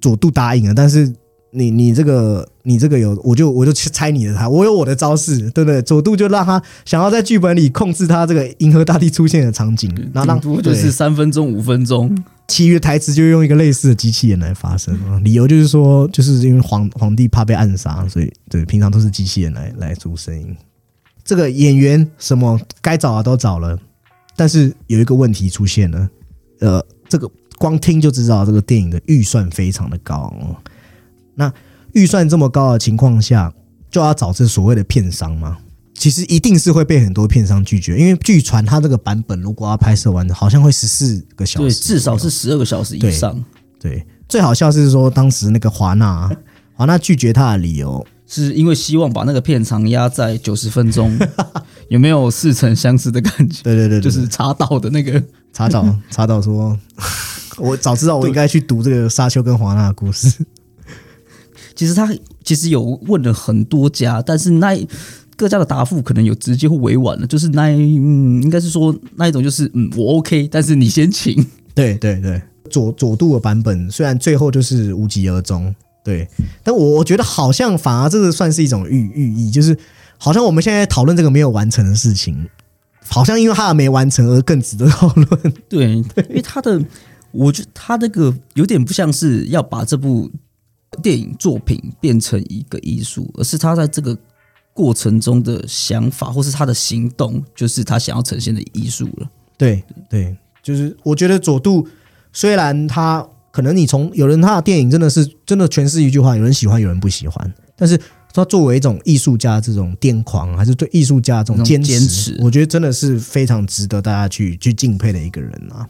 [0.00, 1.12] 佐杜答应了，但是
[1.52, 5.82] 你你这个你这个有，我就我就去猜你的他，我有我的招式，对不对？
[5.82, 12.16] 佐渡就让他想要在剧本里控制他这个银河大帝出现的场景，然后让就是三分钟、五分钟。
[12.46, 14.92] 其余台词就用一个类似的机器人来发声，
[15.24, 20.56] 理由就是说，就是因为皇皇帝怕被暗杀，所以对平常都是机器人来来出声音。
[21.24, 23.78] 这个演员什么该找的都找了，
[24.34, 26.08] 但是有一个问题出现了，
[26.58, 30.34] 呃，这个光听就知道这个电影的预算非常的高。
[31.40, 31.52] 那
[31.94, 33.52] 预算这么高的情况下，
[33.90, 35.56] 就要找这所谓的片商吗？
[35.94, 43.42] 其实一定是会被很多片商拒绝，因为据传他这个版本如果要拍摄完，好像会十四个小对，时，至少是十二个小时以上。
[43.80, 46.30] 对，最好笑是说当时那个华纳，
[46.76, 51.18] 华纳拒绝他的理由，是因为希望把那个片长压在九十分钟，
[51.88, 53.62] 有没有似曾相识的感觉？
[53.62, 55.22] 对对对对就是查到的那个，
[55.52, 56.78] 查找查找说，
[57.58, 60.32] 我早知道我应该去读这个沙丘跟华纳的故事。
[61.80, 62.06] 其实他
[62.44, 64.78] 其实有问了很多家，但是那
[65.34, 71.34] 各家的答复可能有直接或委婉的，就是那一嗯，应该是说那一种就是嗯，我 OK，但是你先请。
[71.74, 76.28] 对对对，左左度的版本虽然最后就是无疾而终，对，
[76.62, 79.74] 但我我觉得好像反而这个算是一种寓寓意，就是
[80.18, 82.46] 好像我们现在讨论这个没有完成的事情，
[83.06, 85.54] 好像因为它的没完成而更值得讨论。
[85.66, 86.78] 对，因为他的，
[87.30, 90.30] 我觉得他那个有点不像是要把这部
[91.02, 94.16] 电影作品变成一个艺术，而是他在这个
[94.72, 99.30] 过程中的想法，或是他的行动，就是他想要呈现的艺术了。
[99.56, 101.86] 对对，就是我觉得佐渡
[102.32, 108.00] 虽然他可能你从有人他的电影真的是真的全是一句话，有人喜欢，有人不喜欢，但是
[108.32, 115.86] 他作为一种艺术家这种癫狂，还是对艺术家这种坚持我觉得真的是非常值得大家去去敬佩的一个人啊。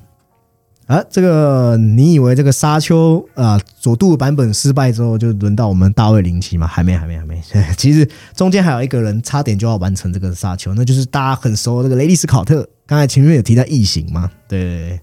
[0.91, 6.67] 啊，这个你以为这个沙丘啊、佐杜版本失败之后，就轮到我们大卫林奇吗？
[6.67, 7.41] 还没，还没，还没。
[7.79, 12.69] 其实中间还有一个人差点就要完成这个沙丘，那就是大家很熟的这个雷利斯考特。
[12.89, 14.29] 刚才前面有提到异形嘛？
[14.49, 15.01] 对对对。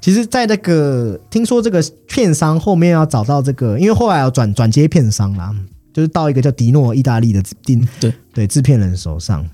[0.00, 5.54] 其实，在那个听说这个片商后面要找到这个，因为后来要转转接片商啦，
[5.92, 9.46] 就是到一个叫迪诺意大利的制定对对制片人手上。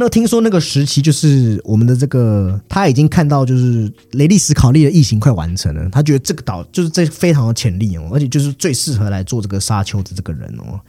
[0.00, 10.80] 那听说那个时期就是我们的这个，他已经看到就是雷利斯考利的异形快完成了，他觉得这个岛就是这非常有潜力哦，而且就是最适合来做这个沙丘的这个人哦。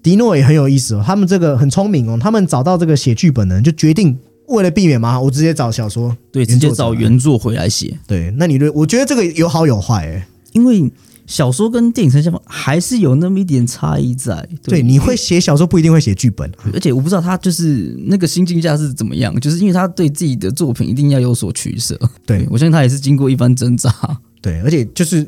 [0.00, 10.88] 迪诺也很有意思哦，他们这个很聪明哦，他们找到这个写剧本的人，就决定为了避免麻烦，我直接找小说对，直接找原作回来写，对，那你的我觉得这个有好有坏哎、因为
[11.26, 14.46] 小说跟电影呈现方还是有那么一点差异在。
[14.62, 21.98] 对，你会写小说不一定会写剧本，而且我不知道他就是那个心境下是怎么样，就是因为他对自己的作品一定要有所取舍。
[22.26, 23.92] 对我相信他也是经过一番挣扎。
[24.40, 25.26] 对，而且就是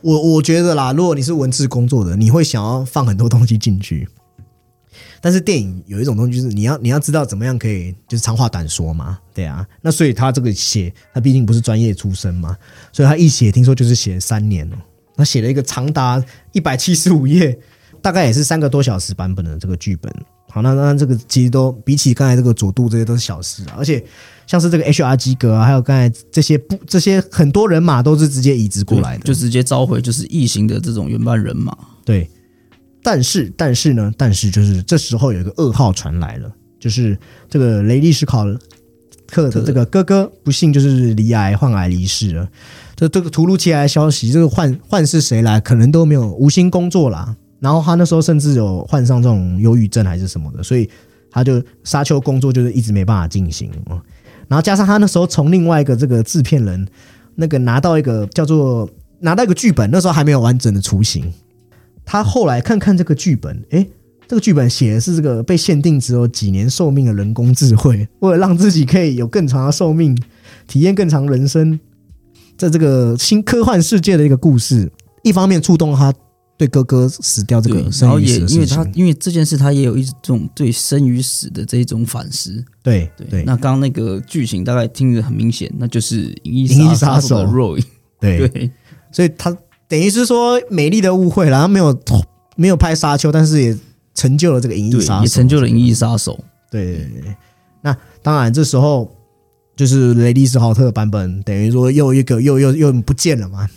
[0.00, 4.08] 我我觉得啦，如果你是文字工作的，你会想要放很多东西进去。
[5.20, 9.66] 但是电影有一种东西，就是你要你要知道怎么样可以就是长话短说嘛，对啊。
[9.80, 12.56] 那所以他这个写，他毕竟不是专业出身嘛，
[12.92, 14.76] 所以他一写，听说就是写三年哦。
[15.16, 16.22] 他写了一个长达
[16.52, 17.58] 一百七十五页，
[18.02, 20.12] 大概也是三个多小时版本的这个剧本。
[20.50, 24.04] 好，那那这个其实都比起刚才这个佐渡这些都是小事啊，而且
[24.46, 31.76] 像是这个 HR 基格啊，还有刚才这些不这些很多人马都是直接移植过来的，就直接召回就是异形的这种原班人马。
[32.04, 32.30] 对，
[33.02, 36.48] 但是但是呢，但是就是这时候有一个噩耗传来了，
[36.78, 37.18] 就是
[37.50, 38.44] 这个雷利斯考
[39.26, 42.48] 克的这个哥哥不幸就是离癌患癌离世了。
[42.96, 47.36] 这这个突如其来的消息，这个换换是谁来，可能都没有无心工作啦。
[47.60, 50.88] 然后他那时候甚至有患上这种忧郁症还是什么的，所以
[51.30, 54.00] 他就沙丘工作就是一直没办法进行哦。
[54.48, 56.86] 然后加上他那时候从另外一个这个制片人
[57.34, 58.88] 那个拿到一个叫做
[59.20, 61.32] 拿到一个剧本，那时候还没有完整的雏形。
[62.04, 63.88] 他后来看看这个剧本，诶，
[64.28, 70.14] 这个剧本写的是这个被限定只有几年寿命的人工智慧，为了让自己可以有更长的寿命，
[70.66, 71.80] 体验更长人生，
[72.56, 74.90] 在这个新科幻世界的一个故事，
[75.22, 76.12] 一方面触动了他
[76.56, 78.90] 对哥哥死掉这，个然后也生与死的因为他。
[78.94, 82.64] 因为这件事，他也有一种对生与死的这一种反思。
[82.82, 87.84] 对对，对那刚刚那个剧情大概听着很明显，那就是《银翼杀杀手》的 Roy。
[88.20, 88.70] 对，对，
[89.10, 89.54] 所以他
[89.88, 91.98] 等于是说美丽的误会然后没有
[92.56, 93.76] 没有拍沙丘，但是也
[94.14, 96.32] 成就了这个银翼杀手，，也成就了《银翼杀手》。
[96.70, 97.36] 对对对对，
[97.82, 99.12] 那当然这时候
[99.76, 103.68] 就是雷利斯豪特的版本，等于说又一个又又又不见了嘛。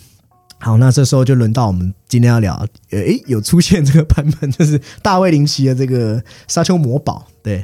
[0.60, 7.28] 好，那这时候就轮到我们今天要聊，诶，有出现这个版本， 就是大卫林奇的这个沙丘魔堡。
[7.44, 7.64] 对，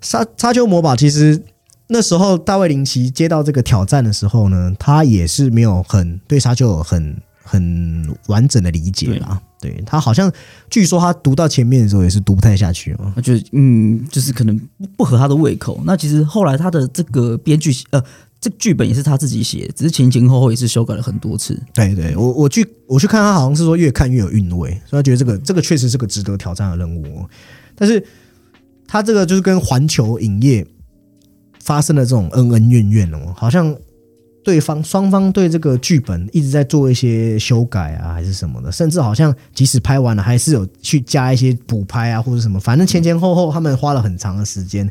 [0.00, 1.40] 沙沙丘魔堡其实
[1.86, 9.40] 那时候大卫林奇接到这个挑战的时候呢，他也是没有很对沙丘有很很完整的理解啦。
[9.60, 10.30] 对他好像
[10.68, 14.60] 据说他读到前面的时候也是读不太下去嘛，他觉得嗯，就是可能
[14.96, 15.80] 不合他的胃口。
[15.86, 18.02] 那其实后来他的这个编剧呃。
[18.40, 21.58] 这剧本也是他自己写，只是前前后后也是修改了很多次。
[21.72, 27.24] 对对，我我去我去看他，好像是说越看越有韵味，所以他觉得这个这个确实是个值得挑战的任务。
[27.74, 28.06] 但是
[28.86, 30.66] 他这个就是跟环球影业
[31.58, 33.74] 发生了这种恩恩怨怨哦，好像
[34.44, 44.88] 对方双方对这个剧本一直在做一些修改啊，还是什么的，甚至好像即使拍完了，还是有去加一些补拍啊，或者什么，反正前前后后他们花了很长的时间。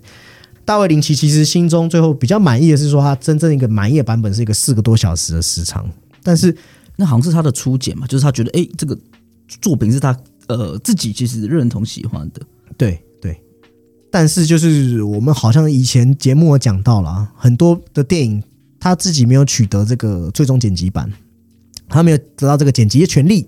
[0.66, 5.88] 大卫林奇其实心中最后比较满意的是说，他真正一个满意的版本是一个四个多小时的时长，
[6.24, 6.56] 但是
[6.96, 8.98] 那好像是他的初剪嘛，就是他觉得哎，这个
[9.62, 12.42] 作品是他呃自己其实认同喜欢的，
[12.78, 13.40] 对对。
[14.10, 18.42] 但是就是我们好像以前节目我讲到了很多的电影，
[18.84, 21.10] 他自己没有取得这个最终剪辑版，
[21.88, 23.48] 他没有得到这个剪辑的权利，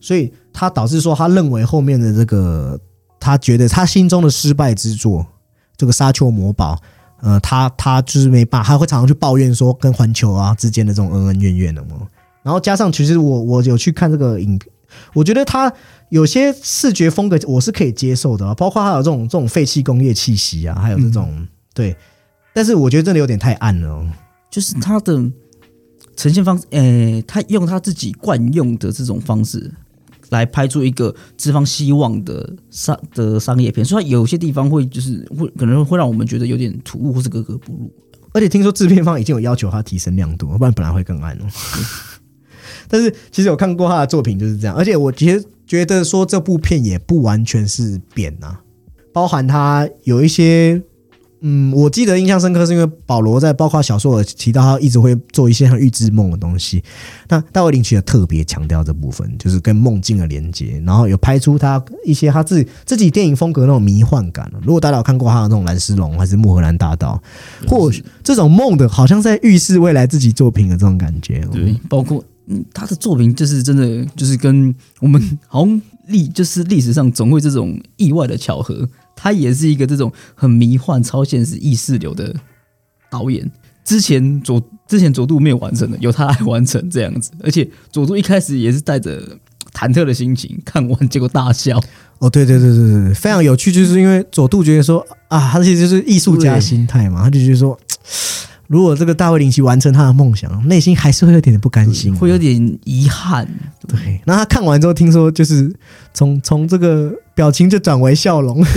[0.00, 2.80] 所以他导致说他认为后面的这个
[3.20, 5.24] 他觉得他心中的失败之作。
[5.76, 6.80] 这个沙丘魔堡，
[7.20, 12.08] 呃，他他就是没办法，他会常常去抱怨说跟环球啊之间的这种恩恩怨怨的嘛。
[12.42, 14.60] 然后加上，其实我我有去看这个影，
[15.14, 15.72] 我觉得他
[16.10, 21.96] 有些视觉风格我是可以接受的，包括他有这种这种废弃工业气息啊，还有这种对。
[22.52, 24.06] 但是我觉得真的有点太暗了，
[24.52, 25.14] 就是他的
[26.14, 29.68] 呈现方式，诶，他用他自己惯用的这种方式。
[30.30, 37.92] 来拍出一个资方希望的商的商业片，所以有些地方会就是会可能会让我们觉得有点突兀或是格格不入。
[38.32, 41.46] 而且听说制片方已经有要求他提升亮度，不然本来会更暗哦。
[42.88, 48.56] 但是其实有看过他的作品就是这样，而且我其实觉得说这部片也不完全是扁呐，
[49.12, 50.82] 包含他有一些。
[51.44, 56.82] 嗯，我记得印象深刻是因为保罗在包括小说有提到，他一直会做一些像预知梦的东西。
[57.28, 64.48] 那大卫林奇也特别强调这部分，就是跟梦境的连接，然后有拍出他一些他自己自己电影风格那种迷幻感。
[64.62, 67.20] 如果大家有看过他的那种《蓝丝绒》还是《穆荷兰大道》，
[67.68, 71.40] 或许这种梦的，好像在预示未来自己作品的这种感觉。
[71.52, 78.88] 对，包括嗯，他的作品就是真的就是跟我们好像历就是历史上总会这种意外的巧合。
[79.22, 82.34] 他也是一个这种很迷幻、超现实、意识流的
[83.08, 83.48] 导演。
[83.84, 87.30] 之前佐之前佐渡没有完成的，由他来完成这样子。
[87.40, 89.20] 而且佐渡一开始也是带着
[89.72, 91.80] 忐忑的心情看完，结果大笑。
[92.18, 97.78] 哦，对对对对对，非常有趣，就是因为佐渡觉得说啊，他其实就是艺术家心态嘛，他就觉得说。
[98.68, 103.46] 如果这个大卫林奇完成他的梦想，内心还是会有点不甘心，会有点遗憾。
[103.86, 105.70] 对，那他看完之后，听说就是
[106.14, 108.64] 从从这个表情就转为笑容。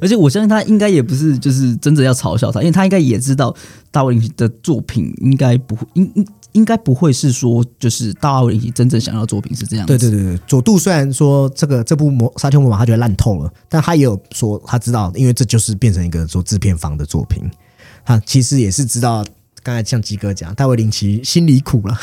[0.00, 3.54] 而且我相信他应该也不是就是真的要嘲笑他，因为他应该也知道
[3.90, 9.84] 大卫林奇的作品应该不会，应应应该不会是说就是大卫林奇真正想要作品是这样。
[9.84, 17.42] 对对对对，佐杜虽然说这个这部魔沙丘魔法他觉得烂透了，但他也有说他知道，因为这就是变成一个做制片方的作品。
[18.06, 19.24] 他其实也是知道，
[19.62, 21.98] 刚才像吉哥讲，大卫林奇心里苦了。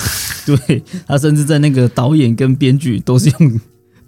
[0.46, 3.60] 对他甚至在那个导演跟编剧都是用，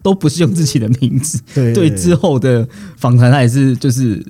[0.03, 1.41] 都不是用自己的名字。
[1.55, 4.23] 对对，之后的访谈他也是，就是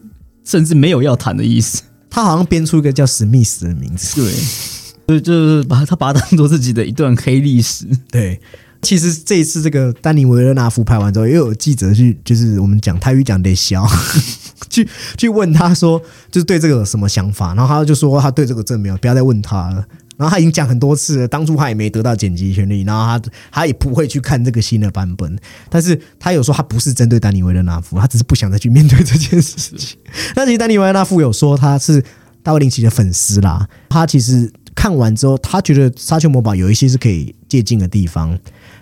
[0.45, 1.81] 甚至没有要谈的意思。
[2.09, 4.21] 他好像编出一个叫史密斯的名字。
[4.21, 4.31] 对，
[5.07, 7.85] 就就是把他把他当做自己的一段黑历史。
[8.11, 8.39] 对，
[8.83, 13.87] 其实这一次这个丹尼维勒纳夫拍完之后，又有记者去，就是我们讲泰语讲得笑。
[14.69, 14.87] 去
[15.17, 16.01] 去问他说，
[16.31, 17.53] 就是对这个有什么想法？
[17.53, 19.85] 然后他就说他对这个真没有，不要再问他了。
[20.17, 25.37] 然后他已经讲很多次了，当初他也没得到剪辑权利，然后他他也不会去看这个新的版本。
[25.69, 29.97] 但是他有说他不是针对丹尼维勒纳夫，他只是不想再去面对这件事情。
[30.35, 32.03] 那其实丹尼维勒纳夫有说他是
[32.41, 38.37] 大卫林奇的粉丝啦，他其实看完之后，他觉得《沙丘魔堡》有一些是可以借鉴的地方。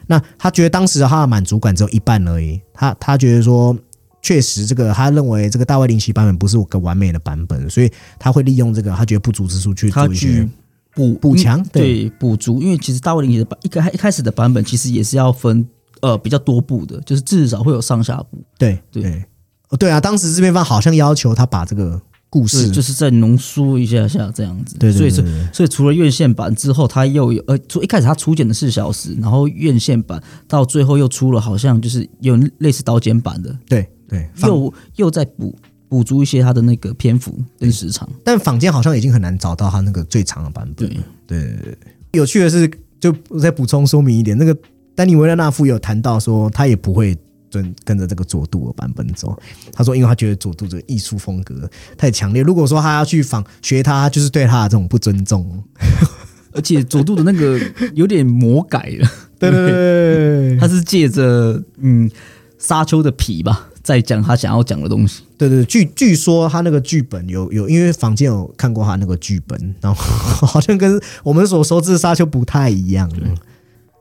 [0.08, 2.62] 那他觉得当时他的满足感只有一半而已。
[2.74, 3.78] 他他觉得说。
[4.24, 10.48] 确实，这个他认为这个大卫林奇版本不是个完美的版本，所以他会利用这个他觉得不足之处去做一些
[10.94, 12.62] 补补强，对补足。
[12.62, 15.68] 因为其实大卫林奇的版一开一开始的版本其实也是要分
[16.02, 18.38] 呃比较多部的，就是至少会有上下部。
[18.60, 19.26] 对对
[19.70, 22.00] 哦对啊，当时制片方好像要求他把这个
[22.32, 24.76] 故事就是再浓缩一下下这样子。
[24.80, 25.24] 对所以是，
[25.54, 33.56] 所以除了院线版之后，它又有呃，从一开始它初剪的四小时，然后院线版到最后又出了好像就是有类似刀剪版的。
[33.68, 33.88] 对。
[34.12, 35.56] 对，又又在补
[35.88, 38.06] 补足一些它的那个篇幅跟时长。
[38.26, 40.90] 但坊间好像已经很难找到他那个最长的版本。
[40.90, 41.78] 对，对对对，
[42.12, 42.70] 有趣的是，
[43.00, 44.54] 就我再补充说明一点，那个
[44.96, 47.18] 丹尼维勒纳夫有谈到说，他也不会
[47.52, 49.38] 跟跟着这个佐杜的版本走。
[49.74, 55.64] 他说，因为他觉得佐杜这个艺术风格太强烈，如果说他要去仿学他，就是对他的这种不尊重。
[56.54, 57.58] 而且佐杜的那个
[57.94, 62.12] 有点魔改了， 对对对对对他是借着嗯
[62.60, 65.24] 沙丘的皮吧，在讲他想要讲的东西。
[65.38, 70.04] 对对，据据说他那个剧本有有，因为坊间有看过他那个剧本，然后
[70.46, 73.10] 好像跟我们所熟知的沙丘不太一样。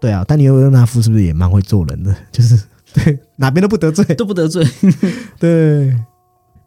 [0.00, 2.12] 对啊，丹尼尔·纳夫是不是也蛮会做人的？
[2.32, 2.60] 就是
[2.94, 4.66] 对哪边都不得罪，都不得罪。
[5.38, 5.94] 对。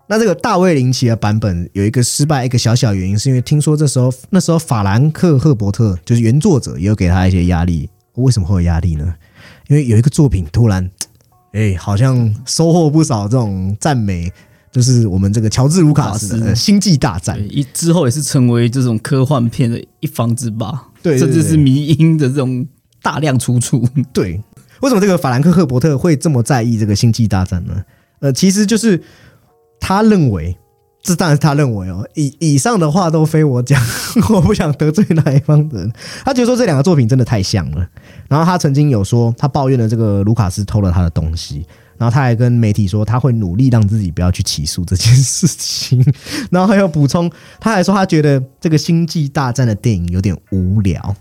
[0.08, 7.90] 那这个大卫林奇的版本有一个失败，一个小小原因是因为听说这时候那时候法兰克·赫伯特就是原作者也有给他一些压力。
[8.16, 9.12] 为什么会有压力呢？
[9.70, 10.88] 因为有一个作品突然，
[11.54, 14.32] 哎，好像收获不少这种赞美，
[14.72, 22.68] 就是我们这个乔治·卢卡斯的《星际大战》一之后也是成为这种科幻片的一方之霸，对，甚至是迷因的这种
[23.02, 23.88] 大量出处。
[24.12, 24.40] 对，
[24.84, 27.84] 为什么这个法兰克·赫伯特会这么在意这个《星际大战》呢？
[28.20, 29.02] 呃，其实就是
[29.80, 30.56] 他认为。
[31.06, 33.78] 这当然是他认为哦，以以上的话都非我讲，
[34.32, 35.92] 我不想得罪哪一方人。
[36.24, 37.86] 他觉得说这两个作品真的太像了，
[38.30, 41.66] 然后他曾经有说他抱怨了这个卢卡斯偷了他的东西，
[41.98, 46.02] 然后他还跟媒体说他会努力让自己不要去起诉这件事情，
[46.50, 47.30] 然后还有补充，
[47.60, 51.14] 他还说他觉得这个星际大战的电影有点无聊。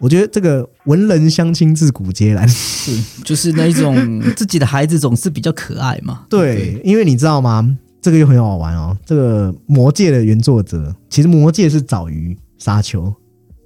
[0.00, 6.24] 我觉得这个文人相亲自古皆然，是就是那一种 自己的孩子总是比较可爱嘛。
[6.28, 7.76] 对，因为你知道吗？
[8.00, 8.96] 这个又很好玩哦。
[9.04, 13.04] 这个《魔戒》的原作者，其实《魔戒》是早于《沙丘》。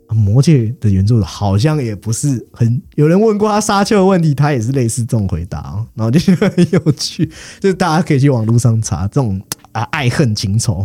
[0.14, 5.86] 《魔戒》的原作者好像也不是很有人问过他《沙丘》的问题，他也是类似这种回答哦。
[5.94, 7.24] 然后就觉得很有趣，
[7.60, 10.84] 就是大家可以去网络上查这种啊爱恨情仇。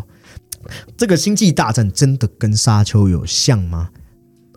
[0.96, 3.90] 这个《星际大战》真的跟《沙丘》有像吗？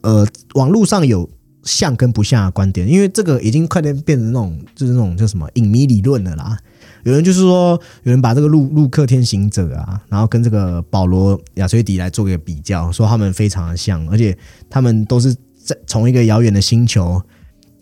[0.02, 1.28] 呃，网络上有
[1.64, 6.58] 像跟不像的观点，因为这个已经快点变成那种就是那种叫什么影迷理论了啦。
[7.04, 7.70] 有人就是说，
[8.04, 14.36] 有人把这个路路克天行者啊，然后跟这个保罗亚崔迪来做个比较，说他们非常的像，而且
[14.70, 15.34] 他们都是
[15.64, 17.20] 在从一个遥远的星球，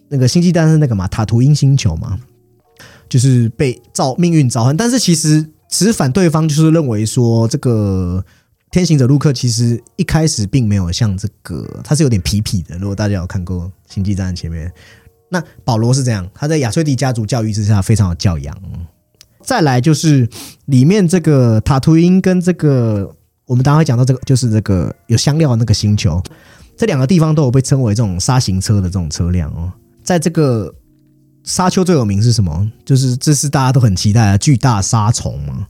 [0.09, 2.19] 那个星际大战那个嘛塔图因星球嘛，
[3.11, 4.75] 就是被造命运召唤。
[4.75, 8.25] 但是其实持反对方就是认为说，这个
[8.71, 12.79] 天行者路克其实一开始并没有像这个，他是有点痞痞的。
[12.79, 14.73] 如果大家有看过星际战前面，
[15.29, 18.57] 那保罗是这样，他在亚崔迪家族教育之下非常有教养。
[19.43, 20.29] 再来就是
[20.67, 23.13] 里面这个塔图因跟这个
[23.47, 26.23] 我们待会讲到这个就是这个有香料的那个星球，
[26.77, 29.73] 这两个地方都有被称为这种沙行车的这种车辆哦。
[30.05, 30.73] 在这个
[31.43, 32.71] 沙丘最有名是什么？
[32.85, 35.67] 就是这是大家都很期待的巨大沙虫嘛。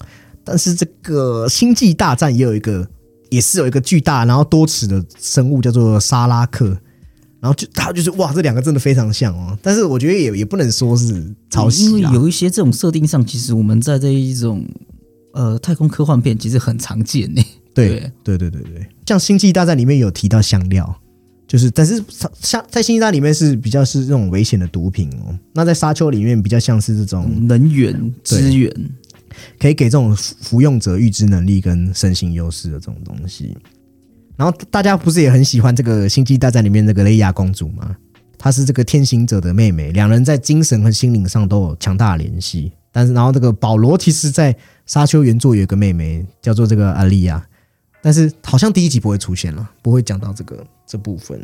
[0.50, 2.84] 但是这个星际大战也有一个，
[3.30, 6.76] 也是有一个巨大然后多齿的生物叫做沙拉克。
[7.40, 9.56] 然后就他就是哇，这两个真的非常像哦。
[9.62, 14.62] 但是我觉得也也不能说是抄袭，因为有一些这种设定上，其实我们在这一种
[15.32, 17.42] 呃太空科幻片其实很常见呢。
[17.72, 20.94] 对对对对对，像《星际大战》里面有提到香料，
[21.48, 22.04] 就是但是
[22.42, 25.38] 像在《星际大战》里面是比较是这种危险的毒品哦。
[25.54, 28.70] 那在《沙丘》里面比较像是这种能源资源，
[29.58, 33.56] 可以给这种服用者预知能力跟身心优势的这种东西。
[34.36, 37.96] 然后大家不是也很喜欢这个《星际大战》里面那个雷亚公主吗？
[38.38, 42.72] 她是这个天行者的妹妹，两人在精神和心灵上都有强大的联系。
[42.90, 47.46] 但是，然后这个保罗其实，在沙丘原作有一个妹妹叫做这个阿丽亚，
[48.02, 51.38] 但是好像第一集不会出现了，不会讲到这个这部分。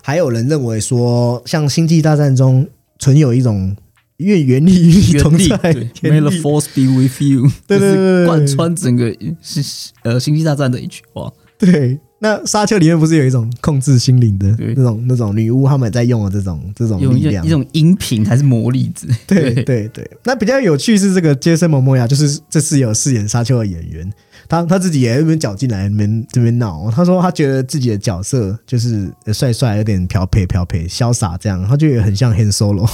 [0.00, 2.66] 还有人认为说，像《星际大战》中
[2.98, 3.76] 存有一种
[4.22, 5.56] 愿原力与你同在
[6.02, 11.98] ，May the Force be with you， 对对对，贯穿整个是呃《星际大战》的一句话，对。
[12.24, 14.46] 那沙丘里面不是有一种控制心灵的
[14.76, 19.08] 那种那种女巫他们在用的这种这种力量，一种音频还是魔力子？
[19.26, 20.08] 对 对对。
[20.22, 24.08] 那比较有趣是这个杰森·蒙莫亚，就是这次有饰演沙丘的演员，
[24.48, 26.88] 他他自己也那边搅进来，那边这边闹。
[26.92, 32.88] 他说他觉得自己的角色就是帅帅，有点飘配飘配，潇洒这样，他就很像 Han Solo。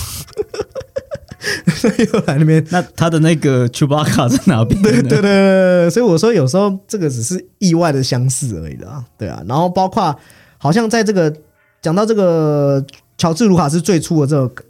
[2.12, 4.82] 又来那边，那他的那个 Chewbacca 在哪边？
[4.82, 9.43] 对对对对，所以我说有时候这个只是意外的相似而已的，对啊。
[9.47, 10.14] 然后包括
[10.59, 11.32] 好像在这个
[11.80, 12.84] 讲到这个
[13.16, 14.64] 乔治卢卡斯最初的这个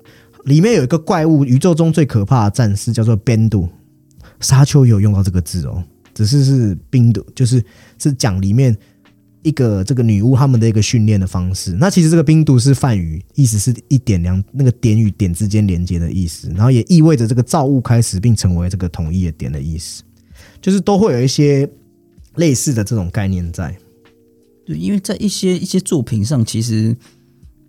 [0.45, 3.69] 里面有一个怪物，宇宙中最可怕的战士叫做边度，
[4.41, 5.83] 沙丘有用到这个字哦，
[6.15, 7.65] 只是是冰度，就是
[7.99, 8.77] 是讲里面。
[9.49, 20.03] 一个这个女巫他们的一个训练的方式，那其实这个冰毒是梵语，意思是一点两那个点与点之间连接的意思，然后也意味着这个造物开始并成为这个统一的点的意思。
[20.61, 21.69] 就是都会有一些
[22.35, 23.77] 类似的这种概念在。
[24.67, 26.97] 对，因为在一些一些作品上，其实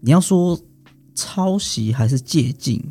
[0.02, 0.60] 你要说
[1.16, 2.82] 抄袭还是借鉴，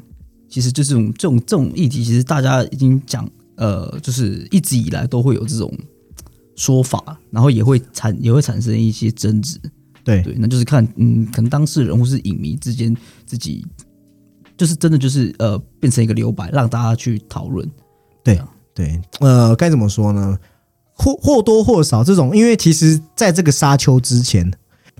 [0.48, 5.72] 其实就这种这种这种议题，其实大家已经讲，呃，就是一直以来都会有这种
[6.58, 9.58] 说法，然后也会产也会产生一些争执。
[10.02, 12.94] 对对，那就是看，嗯，可能当事人或是影迷之间
[13.24, 13.64] 自己，
[14.56, 17.70] 就是真的就是呃，变成一个留白，让大家去讨论。
[18.24, 20.36] 对啊对，呃，该怎么说呢？
[20.94, 24.50] 或或多或少这种，因为其实在这个沙丘之前，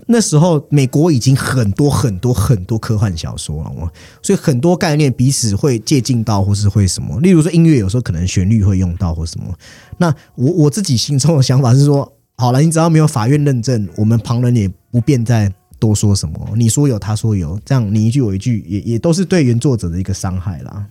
[0.07, 3.91] 那时候美国已经很多很多很多科幻小说了，
[4.21, 7.19] 所以很多概念彼此会借鉴到，或是会什么。
[7.21, 9.53] 例如说音乐，有时候可能旋律会用到或什么。
[9.97, 16.49] 那我我自己心中的想法是说，好了，你只要没有法院认证，我们旁人也不便再多说什么。
[16.55, 20.85] 你说有，他说有，这样你一句我一句，也也都是对原作者的一个伤害啦。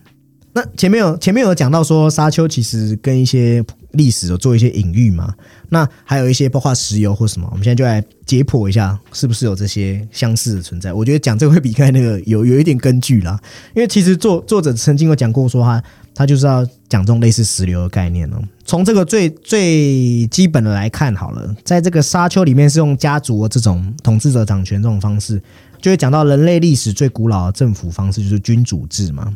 [0.53, 5.33] 那前面有前面有讲到说，沙丘其实跟一些历史有做一些隐喻嘛。
[5.69, 10.91] 那还有一些包括石油或什么，我们现在就来解剖一下，是不是有这些相似的存在？
[10.91, 13.39] 我觉得讲这个会比刚才那个有有一点根据啦，
[13.75, 15.83] 因为其实作作者曾经有讲过说他
[16.15, 18.41] 他就是要讲这种类似石流的概念哦。
[18.65, 25.39] 从这个最最基本的来看好了，在这个沙丘里面是用家族的这种统治者掌权这种方式，
[25.79, 29.31] 就会讲到人类历史最古老的政府方式就是君主制嘛。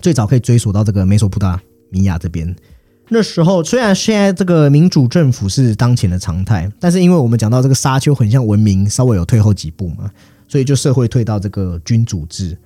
[0.00, 2.54] 最早可以追溯到这个美索不达米亚这边。
[3.08, 10.08] 那时候虽然现在这个民主政府是当前的常态，但是因为我们讲到这个沙丘很像文明稍微有退后几步嘛，
[10.46, 12.56] 所以就社会退到这个君主制。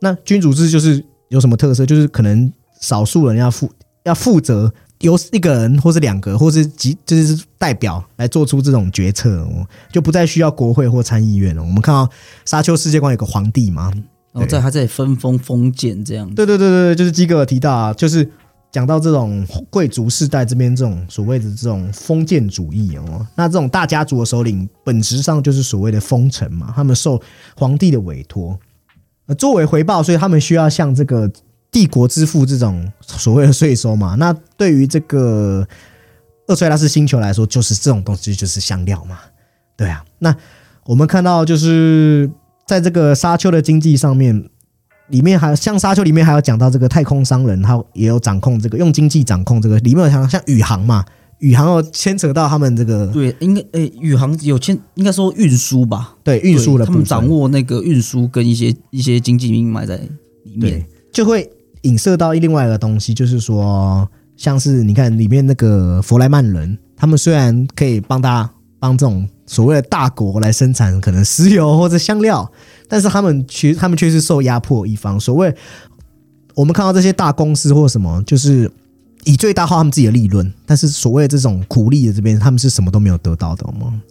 [0.00, 1.84] 那君主制就是有什么特色？
[1.84, 3.70] 就是可能少数人要负
[4.04, 11.62] 要负责，由一个人或是两个或是几就是代表来做出这种决策哦，就不再需要国会或参议院了。
[11.62, 12.08] 我们看到
[12.46, 13.92] 沙丘世界观有个皇帝嘛，
[14.32, 16.34] 然后在他在分封封建这样子。
[16.34, 18.28] 对对对对，就是基格尔提到啊，就是
[18.70, 27.20] 讲到这种贵族世代这边这种所谓的这种封建主义哦，那这种大家族的首领本质上就是所谓的封臣嘛，他们受
[27.56, 28.58] 皇帝的委托，
[29.26, 31.30] 呃，作为回报，所以他们需要向这个
[31.70, 34.14] 帝国支付这种所谓的税收嘛。
[34.14, 35.66] 那对于这个
[36.48, 39.18] 厄崔拉斯星球来说，就是这种东西就是香料嘛，
[39.76, 40.02] 对啊。
[40.18, 40.34] 那
[40.86, 42.30] 我们看到就是
[42.72, 44.48] 在这个沙丘的经济上面。
[45.08, 51.04] 里面还像沙丘里面还有讲到这个太空商人，他也有掌控这个用经济掌控这个里面有像像宇航嘛，
[51.40, 59.96] 宇航有牵扯到他们这个对，应该诶，宇航有牵，应该说运输吧，对运输的他们掌握那个运输跟一些一些经济命脉在
[60.44, 61.46] 里面，就会
[61.82, 64.08] 影射到另外一个东西，就是说，
[64.38, 68.50] 像是你看里面那个弗莱曼人，他们虽然可以帮大家
[68.82, 72.50] 帮这种所谓的大国来生产可能石油或者香料。
[72.88, 75.18] 但是他们其实他们却是受压迫一方。
[75.20, 75.54] 所谓
[76.54, 78.68] 我们看到这些大公司或什么，就是
[79.22, 80.52] 以最大化他们自己的利润。
[80.66, 84.02] 但是所谓这种苦力的这边，他们是什么都没有得到的吗？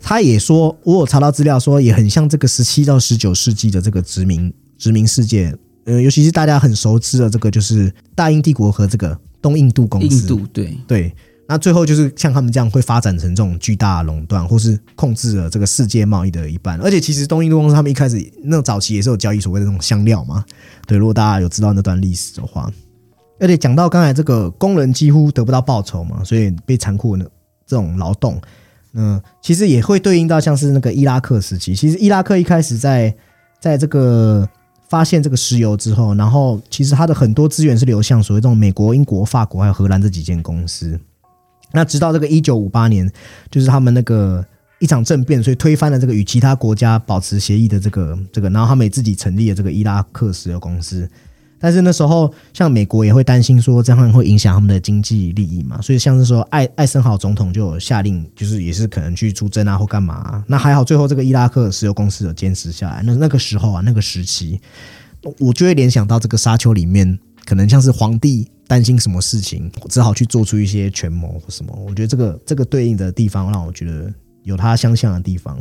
[0.00, 5.54] 他也说，我有查到资料说，也很像这个十七到十九世纪的这个殖民殖民世界。
[5.84, 10.06] 呃，尤其是大家很熟知的这个，就是大英帝国和这个东印度公司。
[10.06, 11.14] 印度对对。
[11.50, 16.78] 那最后就是像他们这样会发展成这种巨大垄断，或是控制了这个世界贸易的一半。
[16.82, 20.44] 而且其实东印度公司他们一开始那早期也是有交易所谓的那种香料嘛。
[20.86, 22.70] 对，如果大家有知道那段历史的话，
[23.40, 27.24] 而且讲到刚才这个工人几乎得不到报酬嘛，所以被残酷的
[27.66, 28.38] 这种劳动，
[28.92, 31.74] 嗯，其实也会对应到像是那个伊拉克时期。
[31.74, 33.16] 其实伊拉克一开始在
[33.58, 34.46] 在这个
[34.90, 41.00] 发现这个石油之后，然后其实它的很多资源是流向所谓这种美国、英国、法国还有荷兰这几间公司。
[41.72, 43.10] 那直到这个一九五八年，
[43.50, 44.44] 就是他们那个
[44.78, 51.08] 一场政变，所以推翻了这个与其他国家保持协议的这个这个，然后他们也自己成立了这个伊拉克石油公司。
[51.60, 60.44] 但是那时候，像美国也会担心说这样会影响他们的经济利益嘛，所以像是说艾艾森豪总统就有下令，就是也是可能去出征啊或干嘛。
[60.46, 63.02] 那还好，最后这个伊拉克石油公司有坚持下来。
[63.02, 64.60] 那那个时候啊，那个时期，
[65.40, 68.46] 我就会联想到这个沙丘里面，可能像是皇帝。
[68.68, 71.74] 担心什么事情，只好去做出一些权谋或什么。
[71.88, 75.58] 我觉得这个这个对应的地方让我觉得有它相像的地方。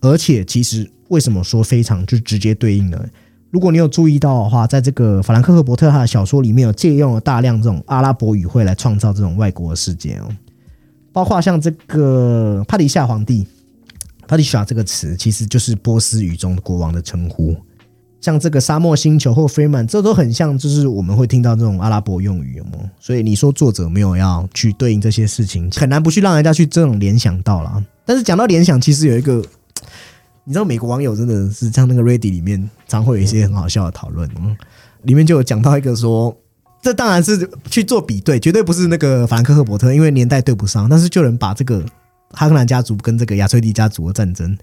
[0.00, 3.00] 而且，其实为什么说非常就直接对应呢？
[3.52, 10.26] 如果你有注意到的话，在这个法兰克·赫伯特他的小说里面有借用了大量这种阿拉伯语汇来创造这种外国的世界哦，
[11.12, 13.46] 包括像这个帕迪夏皇帝，
[14.26, 17.56] 帕迪夏这个词其实就是波斯语中国王的称呼。
[18.20, 22.72] 像这个沙漠星球或 Freeman，这都很像，就是我们会听到这种阿拉伯用语，有吗？
[23.00, 27.82] 所以你说作者没有要去对应这些事情，很难不去让人家去这种联想到了。
[28.04, 29.42] 但是讲到联想，其实有一个，
[30.44, 34.56] 你知道美国网友真的是像那个 Ready 里面常会有一些很好笑的讨论，嗯，
[35.02, 36.36] 里面就有讲到一个说，
[36.82, 40.88] 这当然是去做比对，绝对不是那个法兰克·赫伯特，因为年代对不上。
[40.88, 41.84] 但是就能把这个
[42.32, 44.56] 哈克兰家族跟这个亚崔迪家族的战争，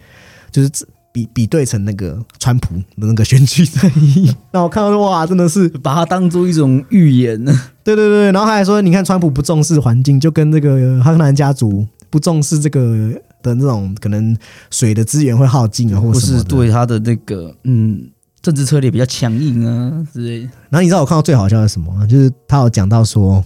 [0.52, 0.70] 就是
[1.18, 4.32] 比比对成那个川普的那个选举战役。
[4.54, 7.52] 那我看到哇，真的是把它当做一种预言呢。
[7.84, 13.12] 对对对，然后他还说，你看川普不重视环境，就跟这个哈克兰家族不重视这个
[13.42, 14.38] 的那种可能
[14.70, 16.44] 水的资源会耗尽啊，或或是。
[16.44, 18.08] 对他的那个嗯
[18.44, 20.50] 政治策略比较强硬啊之类的。
[20.70, 22.06] 然后你知道我看到最好笑的是什么吗？
[22.06, 23.44] 就是他有讲到说，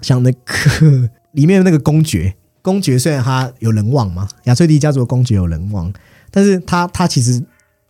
[0.00, 5.92] 像那个 里面的那个公爵，公爵虽然他有人望嘛，亚翠迪家族的公爵有人望，
[6.30, 7.42] 但是他他其实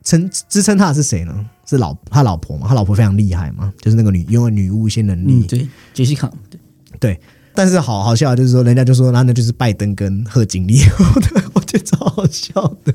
[0.05, 1.35] 称支撑他的是谁呢？
[1.69, 2.69] 是老他老婆嘛？
[2.69, 5.41] 他老婆非常厉害嘛，就是那个女拥有女巫一些能力。
[5.41, 6.31] 嗯，对，杰西卡，
[7.01, 7.19] 对，
[7.55, 10.79] 但是好好笑，就是说人家就说，那那就是拜登跟贺锦丽，
[11.55, 12.95] 我觉得超好笑的。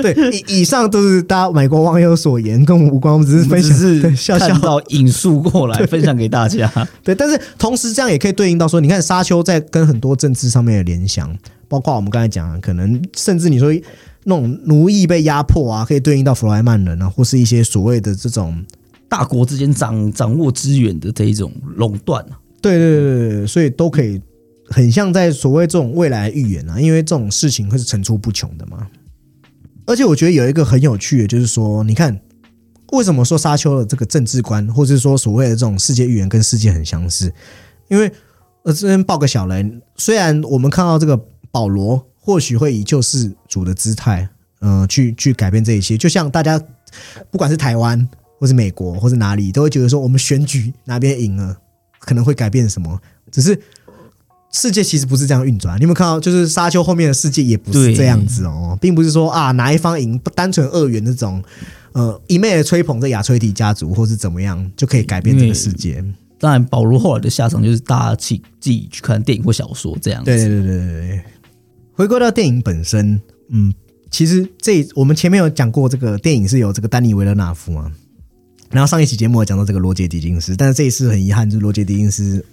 [0.00, 6.70] 对，以以上都是大家美国网友所言，跟我们无关，我们只是分享，只是笑笑看到引述过来 分享给大家。
[7.02, 11.36] 对，但是同时这样也可以对应到说，你看沙丘在跟很多政治上面的联想，
[11.68, 13.70] 包括我们刚才讲的，可能甚至你说
[14.24, 18.64] 那种奴役被压迫啊，可以对应到弗莱曼人啊，或是一些所谓的这种，
[19.08, 24.20] 大国之间掌掌握资源的这一种垄断啊，对对对对，所以都可以
[24.68, 28.86] 很像在所谓这种未来预言啊，因为这种事情会是层出不穷的嘛。
[29.84, 32.20] 而且我觉得有一个很有趣的，就是说，你看
[32.92, 37.32] 为什么说沙丘的这个政治观，或者是说所谓的这种世界预言跟世界很相似？
[37.88, 38.10] 因为
[38.62, 41.20] 呃，这边报个小雷，虽然我们看到这个
[41.50, 44.26] 保罗或许会以救世主的姿态，
[44.60, 46.58] 呃，去去改变这一切，就像大家
[47.30, 48.08] 不管是台湾
[48.38, 51.58] 或是美国或是哪里，都会觉得说我们选举哪边赢了，
[51.98, 52.98] 可能会改变什么，
[53.30, 53.60] 只是。
[54.54, 56.20] 世界其实不是这样运转，你有没有看到？
[56.20, 61.42] 就是沙丘后面的世界也不是对这样子哦，并不是说啊哪一方赢，不单纯二元那种，
[61.92, 66.04] 呃，一昧的吹捧这亚崔迪家族或是怎么样就可以改变这个世界。
[66.38, 70.26] 当然，保罗后来的下场就是大家去自己去看电影或小说这样子。
[70.26, 71.24] 对对对对。
[71.94, 73.72] 回归到电影本身，嗯，
[74.10, 77.92] 其实这我们前面有讲过，这个电影是有这个丹尼维勒纳夫嘛，
[78.70, 82.44] 然后上一期节目有讲到这个罗杰狄金斯，但是这一次很遗憾，就是罗杰狄金斯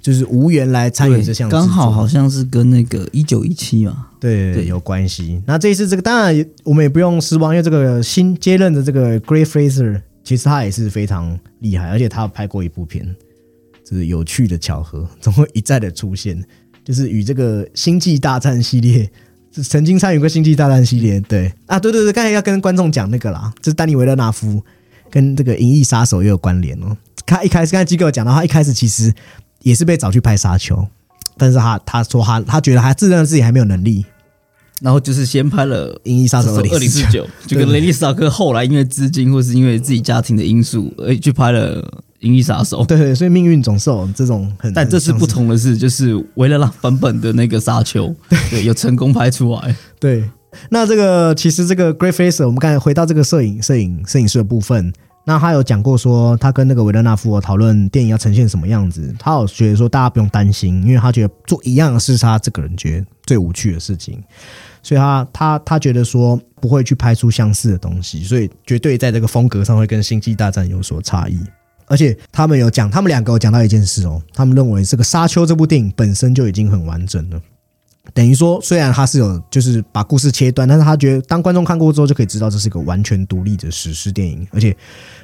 [0.00, 4.66] 就是无缘来参与这项刚好好像是跟那个一九一七嘛，对对。
[4.66, 5.40] 有关系。
[5.46, 13.14] 那这一次这个当然我们也不用失望，因为这个新接任的这个 Great Fraser，其实他也是非常厉害，而且他拍过一部片，
[13.84, 16.42] 就是有趣的巧合，总会一再的出现，
[16.84, 19.10] 就是与这个星际大战系列。
[19.54, 24.64] 是曾经参与过《星际大战》系列，对啊，对对对，刚才要跟观众讲那个啦，就是丹尼维勒纳夫
[25.10, 26.96] 跟这个《银翼杀手》也有关联哦。
[27.26, 29.12] 他一开始刚才机构有讲到，他一开始其实
[29.60, 30.74] 也是被找去拍《沙丘》，
[31.36, 34.06] 但是他他说他他觉得他自认自己还没有能力，
[34.80, 41.82] 然后就是先拍了《银翼杀手二零四九，就跟雷利斯塔克后来因为资金或是因为自己家庭的因素，而去拍了
[42.22, 42.82] 《银翼杀手》。
[42.86, 48.12] 对对，所以命运总是有这种很，但这次不同的是，就是为了让版本的那个沙丘，
[48.50, 49.76] 对，有成功拍出来。
[50.00, 50.28] 对，
[50.70, 54.92] 那这个其实这个 Great Fraser，我们刚才回到这个摄影、摄影、摄影师的部分，
[55.24, 64.22] 那他有讲过说，他跟那个维勒纳夫讨论电影要呈现什么样子，他有觉得说大家不用担心，因为他觉得做一样的事是他这个人觉得最无趣的事情，
[64.82, 71.38] 所以他他他觉得说不会去拍出相似的东西，所以绝对在这个风格上会跟《星际大战》有所差异。
[71.86, 77.40] 而且他们有讲，他们两个有讲到一件事哦，他们认为这个《沙丘》这部电影本身就已经很完整了。
[78.12, 84.76] 等于说，虽然他是有就是把故事切断，但是他觉得当观众看过之后，就可以知道这是一个完全独立的史诗电影，而且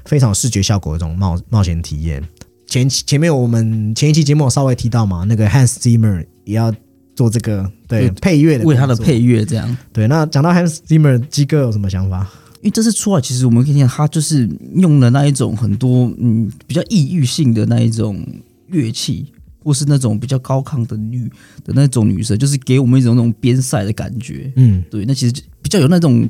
[0.04, 2.22] 非常有视觉效果的这种冒冒险体验。
[2.68, 6.72] 前前面我们前一期节目有稍微提到嘛，那个 Hans Zimmer 也要
[7.16, 9.18] 做这个对对配乐的，为他的配。
[9.18, 9.76] 乐这样。
[9.92, 12.30] 对，那讲到 Hans Zimmer，鸡哥有什么想法？
[12.60, 18.24] 因为这次出来，其实我们可以听到他就是用了那一种很多嗯比较异域性的那一种
[18.66, 19.26] 乐器，
[19.62, 21.30] 或是那种比较高亢的女
[21.64, 24.52] 的那种女声，就是给我们一种那种边塞的感觉。
[24.56, 26.28] 嗯，对，那其实比较有那种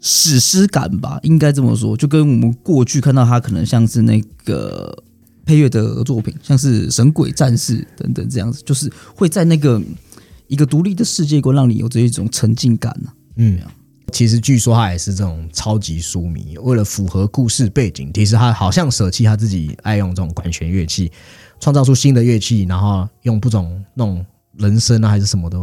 [0.00, 1.96] 史诗感吧，应该这么说。
[1.96, 5.04] 就跟我们过去看到他可能像是那个
[5.44, 9.82] 配乐的作品，像是《神鬼战士》等等这样子，就是会在那个
[10.48, 13.58] 一个独立的世界观，让你有这一种沉浸感呢、嗯，
[14.12, 21.10] 其实据说他也是这种超级书迷，为了符合故事背景，其实他好像舍弃他自己爱用这种管弦乐器，
[21.58, 24.24] 创造出新的乐器，然后用不种那种
[24.58, 25.58] 人声啊还是什么的。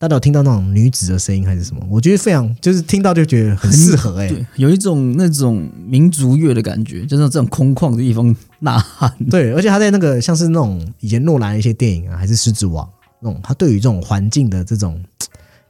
[0.00, 1.84] 大家有听到那种女子的声音还是什么？
[1.90, 9.12] 我觉得非常就是听到就觉得很适合哎、对， 有一种那种民族乐的感觉，就是这种空旷的地方呐喊。
[9.28, 12.86] 对， 而且他在那个像是那种以前诺兰的一些电影啊，还是《狮子王》
[13.20, 15.02] 那种，他对于这种环境的这种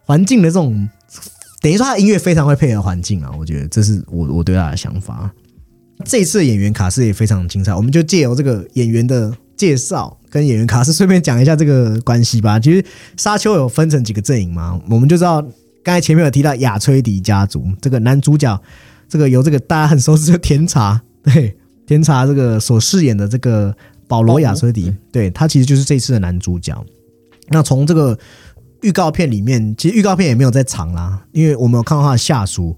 [0.04, 0.86] 环境的这种，
[1.60, 3.30] 等于说他的音乐非常会配合环境啊。
[3.38, 5.30] 我觉得这是我我对他的想法。
[6.04, 12.60] 这一次的演员卡斯也非常精彩，我们就借由这个演员的介绍跟演员卡斯，顺便讲一下这个关系吧。
[12.60, 12.84] 其实
[13.16, 15.42] 沙丘有分成几个阵营嘛，我们就知道
[15.82, 18.60] 刚才前面有提到亚崔迪家族，这个男主角，
[19.08, 23.74] 这个由这个大家很熟知的甜茶，对甜茶这个所饰演的这个
[24.06, 26.80] 保罗亚崔迪，对他其实就是这次的男主角。
[27.48, 28.16] 那从这个
[28.82, 32.76] 预告片里面，其实预告片也没有在藏啦，因为我们有看到他的下属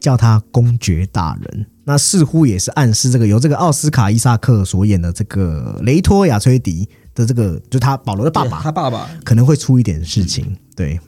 [0.00, 10.56] 叫他公爵大人，那似乎也是暗示这个由这个奥斯卡伊萨克所演的这个雷托亚崔迪的这个，就他保罗的爸爸，他爸爸可能会出一点事情。
[10.76, 10.98] 对，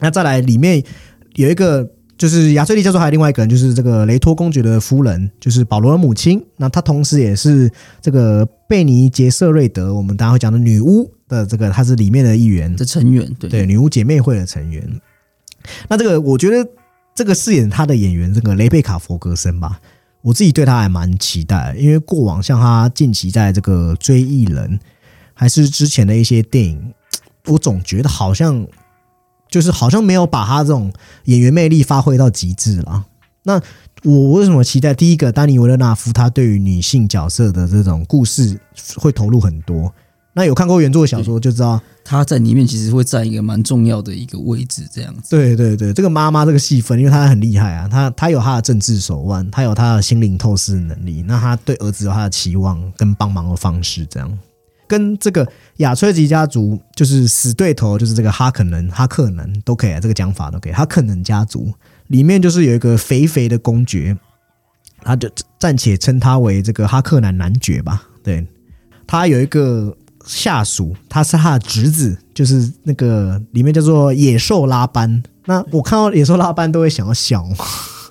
[0.00, 0.82] 那再来里面
[1.34, 6.44] 有一个就是亚崔迪教授，还有另外一个人就是这个雷托公爵的夫人，就是保罗的母亲。
[6.56, 7.70] 那她同时也是
[8.02, 15.00] 这个贝尼杰瑟瑞德，我们大家会讲的女巫的这个，她是里面的一员，的成员，对对，女巫姐妹会的成员。
[15.88, 16.68] 那这个我觉得
[17.14, 19.80] 这个饰演她的演员，这个雷贝卡佛格森吧，
[20.22, 24.80] 我自己对她还蛮期待，因为过往像她近期在这个追忆人，
[25.34, 26.94] 还是之前的一些电影，
[27.46, 28.66] 我总觉得好像
[29.50, 30.92] 就是好像没有把她这种
[31.24, 33.04] 演员魅力发挥到极致了。
[33.42, 33.60] 那
[34.02, 34.92] 我为什么期待？
[34.92, 38.60] 第一个，丹尼维勒纳夫他对于女性角色的这种故事
[38.96, 39.92] 会投入很多。
[40.38, 45.30] 那有看过原著的小说就知道，他在里面其实会占一个蛮重要的一个位置，这样子。
[45.30, 54.38] 对对对，这个妈妈这个戏份，因为她很厉害啊，她她有她的政治手腕，她有她的心灵透视能力，那她对儿子有她的期望跟帮忙的方式，这样
[54.86, 55.44] 跟这个
[55.78, 60.72] 亚崔吉家族就是死对头，就是这个哈肯能、哈克能都可以啊，这个讲法都可以。
[60.72, 61.72] 哈克能家族
[62.06, 64.16] 里面就是有一个肥肥的公爵，
[65.02, 65.28] 他就
[65.58, 68.06] 暂且称他为这个哈克南男爵吧。
[68.22, 68.46] 对
[69.04, 69.96] 他有一个。
[70.28, 75.22] 下属，他是他的侄子，就是那个里面叫做野兽拉班。
[75.46, 77.42] 那我看到野兽拉班都会想要笑，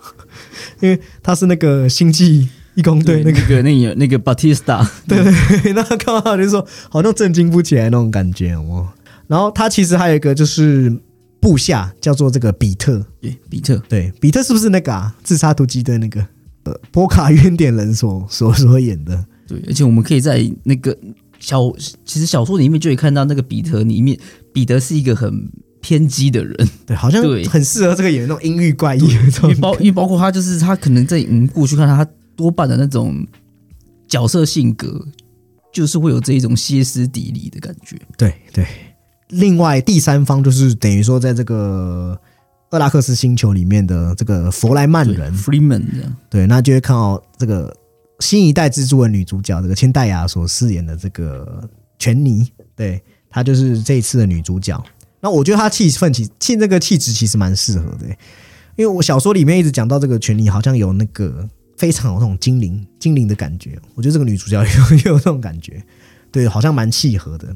[0.82, 8.88] 因为他是那个星际义工队那个那个那个 Batista， 对对对，那看到他就说好像震惊不起来那种感觉哦。
[9.28, 10.92] 然后他其实还有一个就是
[11.40, 15.16] 部下叫做这个比特，对比特，对比特是不是那个啊？
[15.24, 16.26] 自杀突击队那个
[16.64, 19.24] 呃波卡冤点人所所所演的？
[19.48, 20.98] 对，而且我们可以在那个。
[21.40, 21.72] 小
[22.06, 24.18] 其实小说里面就可以看到那个彼得里面，
[24.54, 25.50] 彼得是一个很
[25.82, 27.48] 偏激的人， 对，好像对。
[27.48, 33.26] 很适合这个演员那种阴郁怪异，因为包因为包括他就是他可能在嗯过去看他多半的那种
[34.08, 35.06] 角色性格，
[35.72, 37.96] 就是会有这一种歇斯底里的感觉。
[38.18, 38.66] 对对，
[39.30, 42.20] 另外第三方就是等于说在这个
[42.72, 45.34] 厄拉克斯星球里面的这个弗莱曼人。
[45.38, 47.74] Freeman 这样，对，那就会看到这个。
[48.20, 54.84] 新一代蜘蛛的女主角，这个千代雅所饰演的这个全妮，对她就是这一次的女主角。
[55.20, 58.08] 那我觉得她气氛气气这个气质其实蛮适合的，
[58.76, 61.48] 因为我小说里面一直讲到这个全妮好像有那个
[61.78, 63.80] 非常有那种精灵精灵的感觉。
[63.96, 65.84] 我觉得这个女主角有 有这种感觉，
[66.32, 67.56] 对，好像蛮契合的。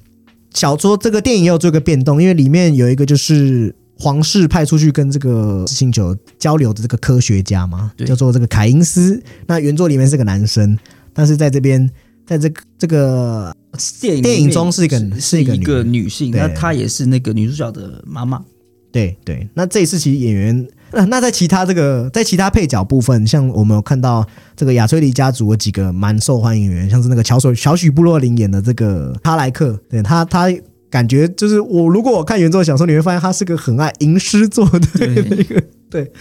[0.53, 3.75] 小说这个电影也有做一个变动，因为里面有一个就是。
[4.01, 9.21] 皇室派出去跟这个星球交流的这个科学家嘛，叫做这个凯因斯。
[9.45, 10.75] 那原作里面是个男生，
[11.13, 11.87] 但是在这边，
[12.25, 13.55] 在这个这个
[13.99, 18.41] 电影电影中是一个是一个女性，那她也是那个女主角的妈妈。
[18.91, 24.25] 对对，那这一次其实演员，那那在其他这个在其他配角部分，像我们有看到
[24.55, 30.51] 这个亚崔迪家族的几个蛮受欢迎演员，像是那个乔索小许布洛林演的这个哈莱克，对他他。
[30.91, 36.11] 感觉就是我，如果我看原作小说，你会发现他是个很爱吟诗作对的一个，对，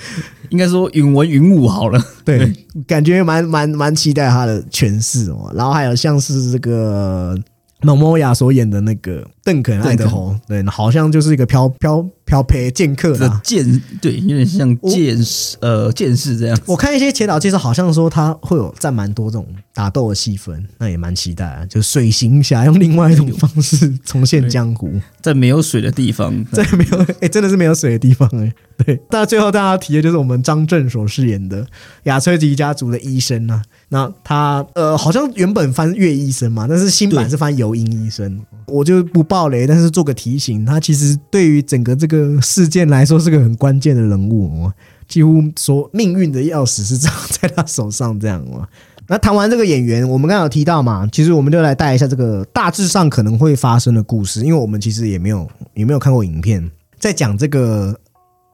[0.48, 2.50] 应该说云文云武好了，对，
[2.86, 5.52] 感觉蛮蛮蛮期待他的诠释哦。
[5.54, 7.36] 然后还有像是这个。
[7.82, 16.58] 某某雅所演的那个邓肯爱德侯，对，好像就是一个漂漂漂陪剑客的剑，对，有点像剑士，呃，剑士这样。
[16.66, 21.64] 我看一些前导介绍，好像说他会有占蛮多这种打斗的戏份，那也蛮期待啊。
[21.66, 28.52] 就水行侠用另外一种方式重现江湖，在没有水的地方，在没有 哎，真的是没有水的地方哎。
[28.84, 31.66] 对，那最后大家提的就是我们张震所饰演的
[32.04, 33.62] 亚崔吉家族的医生啊。
[33.88, 38.40] 那他呃，好像原本翻岳医生嘛，但是新版是翻尤英医生。
[38.66, 44.68] 我就不爆雷，但是做个提醒，他其实对于整个这个事件来说是个很关键的人物，
[45.06, 48.66] 几乎说命运的钥匙是掌在他手上这样嘛。
[49.06, 56.68] 那谈完这个演员，我们刚刚有提到嘛，其实我们就来带一下这个大致上可能会发生的故事，因为我们其实也没有也没有看过影片，
[56.98, 57.96] 在讲这个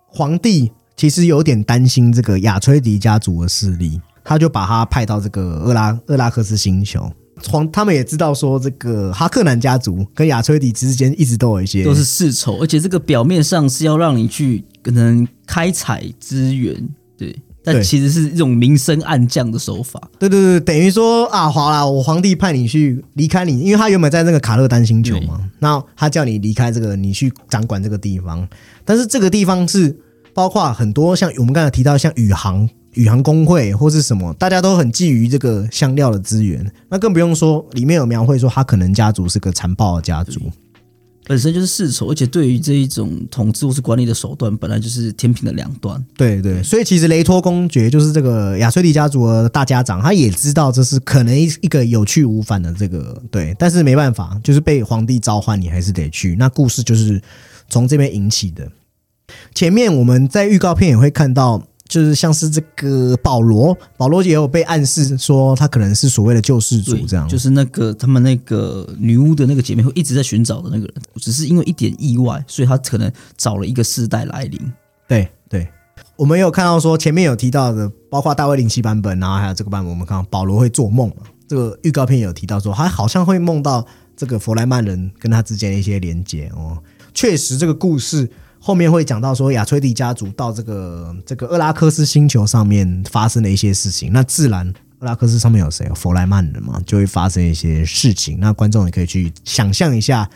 [0.06, 3.98] 皇帝其实有点担心这个亚崔迪家族的势力。
[4.28, 7.08] 他就把他派到这个厄拉厄拉克斯星球，
[7.48, 20.00] 皇他们也知道说这个哈克南家族跟亚崔迪之间一直都有一些都是世仇，而且这个表面上是要让你去可能开采资源，对但其实是一种明升暗降的手法。
[20.20, 28.48] 对对对，等于说啊，好啦，我皇帝派你去离开你，因为他原本在那个卡勒丹星球嘛，那他叫你离开这个，你去掌管这个地方。
[28.84, 29.98] 但是这个地方是
[30.32, 36.70] 包括很多像我们刚才提到像宇航、宇航工会或是什么，大家都很觊觎这个香料的资源。
[36.90, 40.40] 那更不用说里面有描绘说他可能家族是个残暴的家族。
[41.28, 46.00] 本身就是世仇，而且对于这一种统治或是管理的手段，本来就是天平的两端。
[46.16, 56.36] 对对，所以其实雷托公爵就是这个亚崔迪家族的大家长，他也知道这是可能一一个有去无返的这个对，但是没办法，就是被皇帝召唤，你还是得去。
[56.38, 57.20] 那故事就是
[57.68, 58.70] 从这边引起的。
[59.52, 61.66] 前面我们在预告片也会看到，
[61.96, 74.60] 就是像是这个保罗，保罗也有被暗示说他可能是所谓的救世主，这样，就是那个他们那个女巫的那个姐妹会一直在寻找的那个人，只是因为一点意外，所以他可能找了一个世代来临。
[75.08, 75.66] 对对，
[76.16, 81.22] 我们有看到说前面有提到的，包括大卫零七版本，然后还有这个版本，我们看到保罗会做梦嘛。
[81.48, 83.82] 这个预告片有提到说，他好像会梦到
[84.14, 86.76] 这个弗莱曼人跟他之间的一些连接哦。
[87.14, 88.28] 确实，这个故事
[88.66, 94.12] 后面会讲到说，亚崔迪家族到这个这个厄拉克斯星球上面发生的一些事情。
[94.12, 94.66] 那自然，
[94.98, 95.86] 厄拉克斯上面有谁？
[95.86, 98.40] 有弗莱曼人嘛，就会发生一些事情。
[98.40, 100.28] 那观众也可以去想象一下。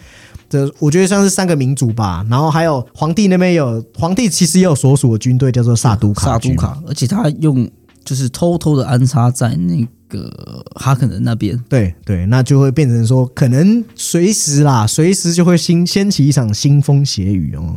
[0.49, 7.69] 这我觉得像是三个民族吧，然后还有皇帝那边有皇帝，其实也有所属的军队叫做萨都卡军萨都卡，而且他用
[8.05, 11.61] 就是偷偷的安插在那个哈肯人那边。
[11.69, 17.75] 对对，那就会变成说，可能随时啦，随时就会掀掀起一场腥风血雨哦。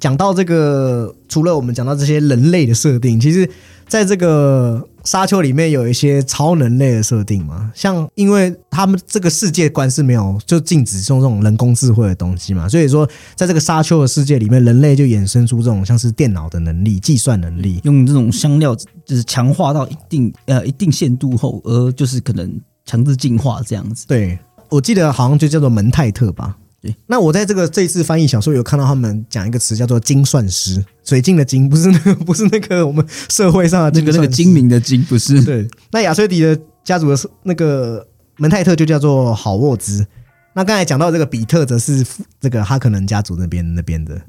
[0.00, 3.48] 讲到这个，除了我们讲到这些人类的设定，其实
[3.86, 24.06] 在这个沙丘里面有一些超人类的设定嘛，像因为他们这个世界观是没有就禁止用这种人工智慧的东西嘛，所以说在这个沙丘的世界里面，人类就衍生出这种像是电脑的能力、计算能力，用这种香料就是强化到一定呃一定限度后，而就是可能强制进化这样子。
[24.06, 24.38] 对，
[24.68, 26.56] 我记得好像就叫做门泰特吧。
[26.80, 34.68] 对，那我在这个这一次翻译小说有看到他们讲一个词叫做精算师，水晶的精，不是那个不是那个我们社会上的那个那个精明。
[34.68, 35.42] 的精不是？
[35.42, 38.06] 对，那亚瑟迪的家族的那个
[38.36, 40.06] 门泰特就叫做好沃兹。
[40.54, 42.06] 那刚才讲到这个比特，则是
[42.40, 44.20] 这个哈克能家族那边那边的。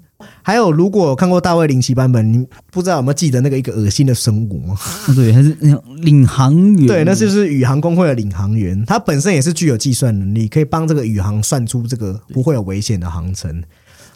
[0.41, 4.76] 还有，如果看过大卫林奇版本，你不知道有没有记得那个一个恶心的生物吗？
[5.15, 5.55] 对，还是
[6.01, 6.86] 领航员。
[6.88, 13.63] 对，那就是宇航工会的领航员，他本身也是具有计算能力，可以帮这个宇航算出这个不会有危险的航程。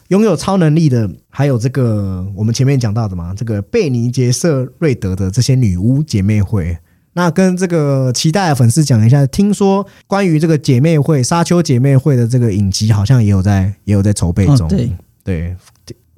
[0.08, 6.76] 拥有超能力的，还有这个我们前面讲到的嘛，这个贝尼杰瑟瑞德的这些女巫姐妹会。
[7.14, 14.66] 那跟这个期待的粉丝讲一下，听说关于这个姐妹会沙丘姐妹会的这个影集，好像也有在也有在筹备中。
[14.66, 14.92] 哦对
[15.24, 15.56] 对，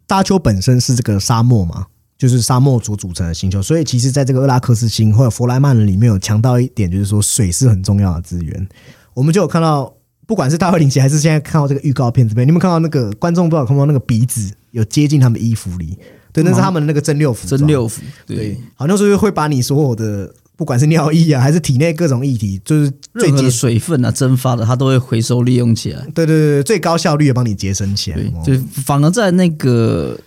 [0.07, 1.87] 大丘本身是这个沙漠嘛，
[2.19, 8.69] 就是沙漠所组成的星球，所以其实在这个厄拉克斯星或者弗莱曼人里面有强调一点，就是说水是很重要的资源。
[9.15, 9.95] 我们就有看到，
[10.27, 15.99] 不管是大卫林奇还是现在看到这个预告片这边，你们看到那个观众不知道有看到那个鼻子有接近他们衣服里，
[16.33, 18.03] 对，那是他们的那个真六服装，真六服。
[18.27, 26.01] 对对，，好像是会把你所有的不管是尿液啊，还是体内各种液体，就是最节任何的水分啊蒸发的，它都会回收利用起来。
[26.15, 28.17] 对对对对最高效率的帮你节省起来。
[28.17, 30.19] 对哦，就反而在那个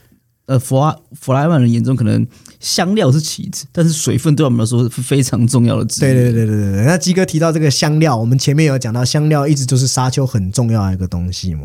[0.45, 2.25] 呃弗拉弗莱曼人眼中，可能
[2.59, 6.23] 香料是其次，但是水分对我们来说是非常重要的资对源。
[6.25, 11.61] 对对对对对，那鸡哥提到这个香料，我们前面有讲到香料一直就是沙丘很重要的一个东西嘛，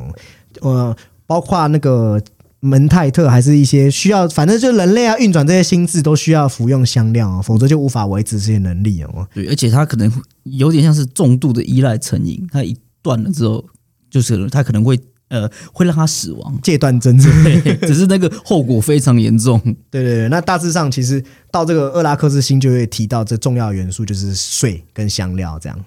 [0.62, 0.96] 呃，
[1.26, 2.18] 包括那个
[2.64, 9.28] 门泰特，还是一些需要，反正就人类啊运转这些心智都需要服用香料啊，否则就无法维持这些能力哦。
[9.34, 10.10] 对，而且它可能
[10.44, 13.64] 有点像是重度的依赖成瘾，它一断了之后，
[14.10, 14.98] 就是它可能会
[15.28, 16.58] 呃会让它死亡。
[16.62, 19.60] 戒断真正对， 只是那个后果非常严重。
[19.90, 25.78] 对对对，那大致上其实到这个厄拉克斯星就会提到这重要元素就是水跟香料这样。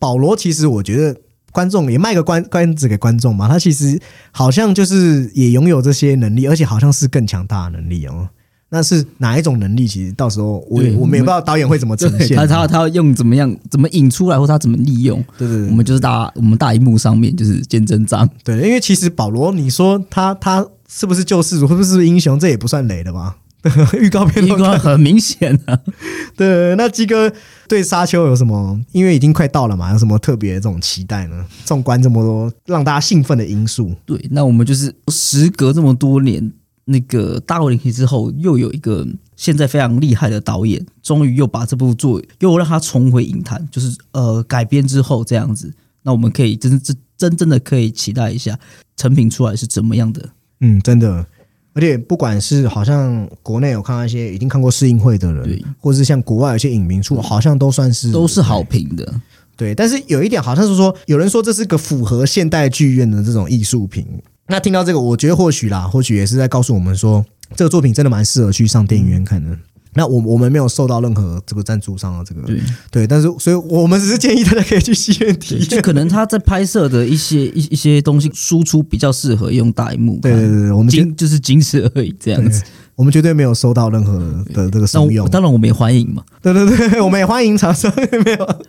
[0.00, 1.16] 保罗其实我觉得
[1.54, 3.96] 观众也卖个关关子给观众嘛，他其实
[4.32, 8.28] 好像就是也拥有这些能力，而且好像是更强大的能力哦。
[8.70, 9.86] 那是哪一种能力？
[9.86, 12.30] 其实到时候我对我们也不知道导演会怎么呈现。
[12.30, 18.28] 对他他他要用怎么样怎么引出来，或他怎么利用，对对对，我们就是大我们大荧幕上面就是见真章。
[18.42, 23.36] 对，因为其实保罗，你说他他是不是救世主，会不会是英雄，这也不算雷的吧？
[23.98, 25.78] 预告片一都个很明显啊，
[26.36, 27.32] 对，那鸡哥
[27.68, 28.80] 对沙丘有什么？
[28.92, 31.46] 因为已经快到了嘛，有什么特别的这种期待呢？
[31.64, 36.52] 纵观这么多让大家兴奋的因素，对，那我们就是时隔这么多年，
[36.84, 39.06] 那个大卫林奇之后，又有一个
[39.36, 48.58] 现在非常厉害的导演，终于又把这部作又让他重回影坛，就是呃改编之后这样子，那我们可以真真真正的可以期待一下
[48.96, 50.28] 成品出来是怎么样的。
[50.60, 51.26] 嗯，真的。
[51.74, 59.12] 而且不管是好像国内有看到一些已经看过试映会的人对，或者是像国外有些影评处，好像都算是都是好评的。
[59.56, 59.74] 对。
[59.74, 64.06] 但是有一点好像是说，有人说这是个符合现代剧院的这种艺术品。
[64.46, 67.24] 那听到这个，我觉得或许啦，或许也是在告诉我们说，
[67.56, 69.56] 这个作品真的蛮适合去上电影院看的。
[69.94, 75.80] 那我我们没有受到任何这个赞助商的这个对对，但是所以我们只是建议大家可以去戏院体验，就。
[75.84, 82.62] 可能他在拍摄的一些一一些东西输出比较适合用大荧幕，对对对对，我们仅就是仅此而已，这样子。
[82.96, 84.18] 我们绝对没有收到任何
[84.52, 85.28] 的这个那怂恿。
[85.28, 86.22] 当然我们也欢迎嘛。
[86.40, 87.92] 对对对， 我们也欢迎厂商
[88.24, 88.64] 没有。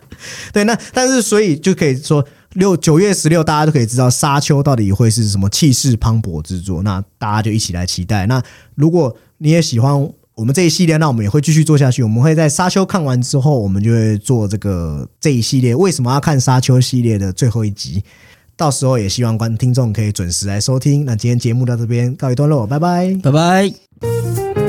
[0.52, 2.24] 对，那但是所以就可以说
[2.54, 6.82] 六九月十六，大家都可以知道《沙丘》到底会是什么气势磅礴之作。
[6.82, 8.26] 那大家就一起来期待。
[8.26, 8.42] 那
[8.74, 9.92] 如果你也喜欢
[10.36, 12.02] 我们这一系列，那我们也会继续做下去。
[12.02, 18.04] 我们会在《沙丘》看完之后，我们就会做这个这一系列为什么要看《沙丘》系列的最后一集。
[18.54, 21.06] 到时候也希望观听众可以准时来收听。
[21.06, 23.18] 那今天节目到这边告一段落，拜拜。
[23.22, 24.65] 拜拜。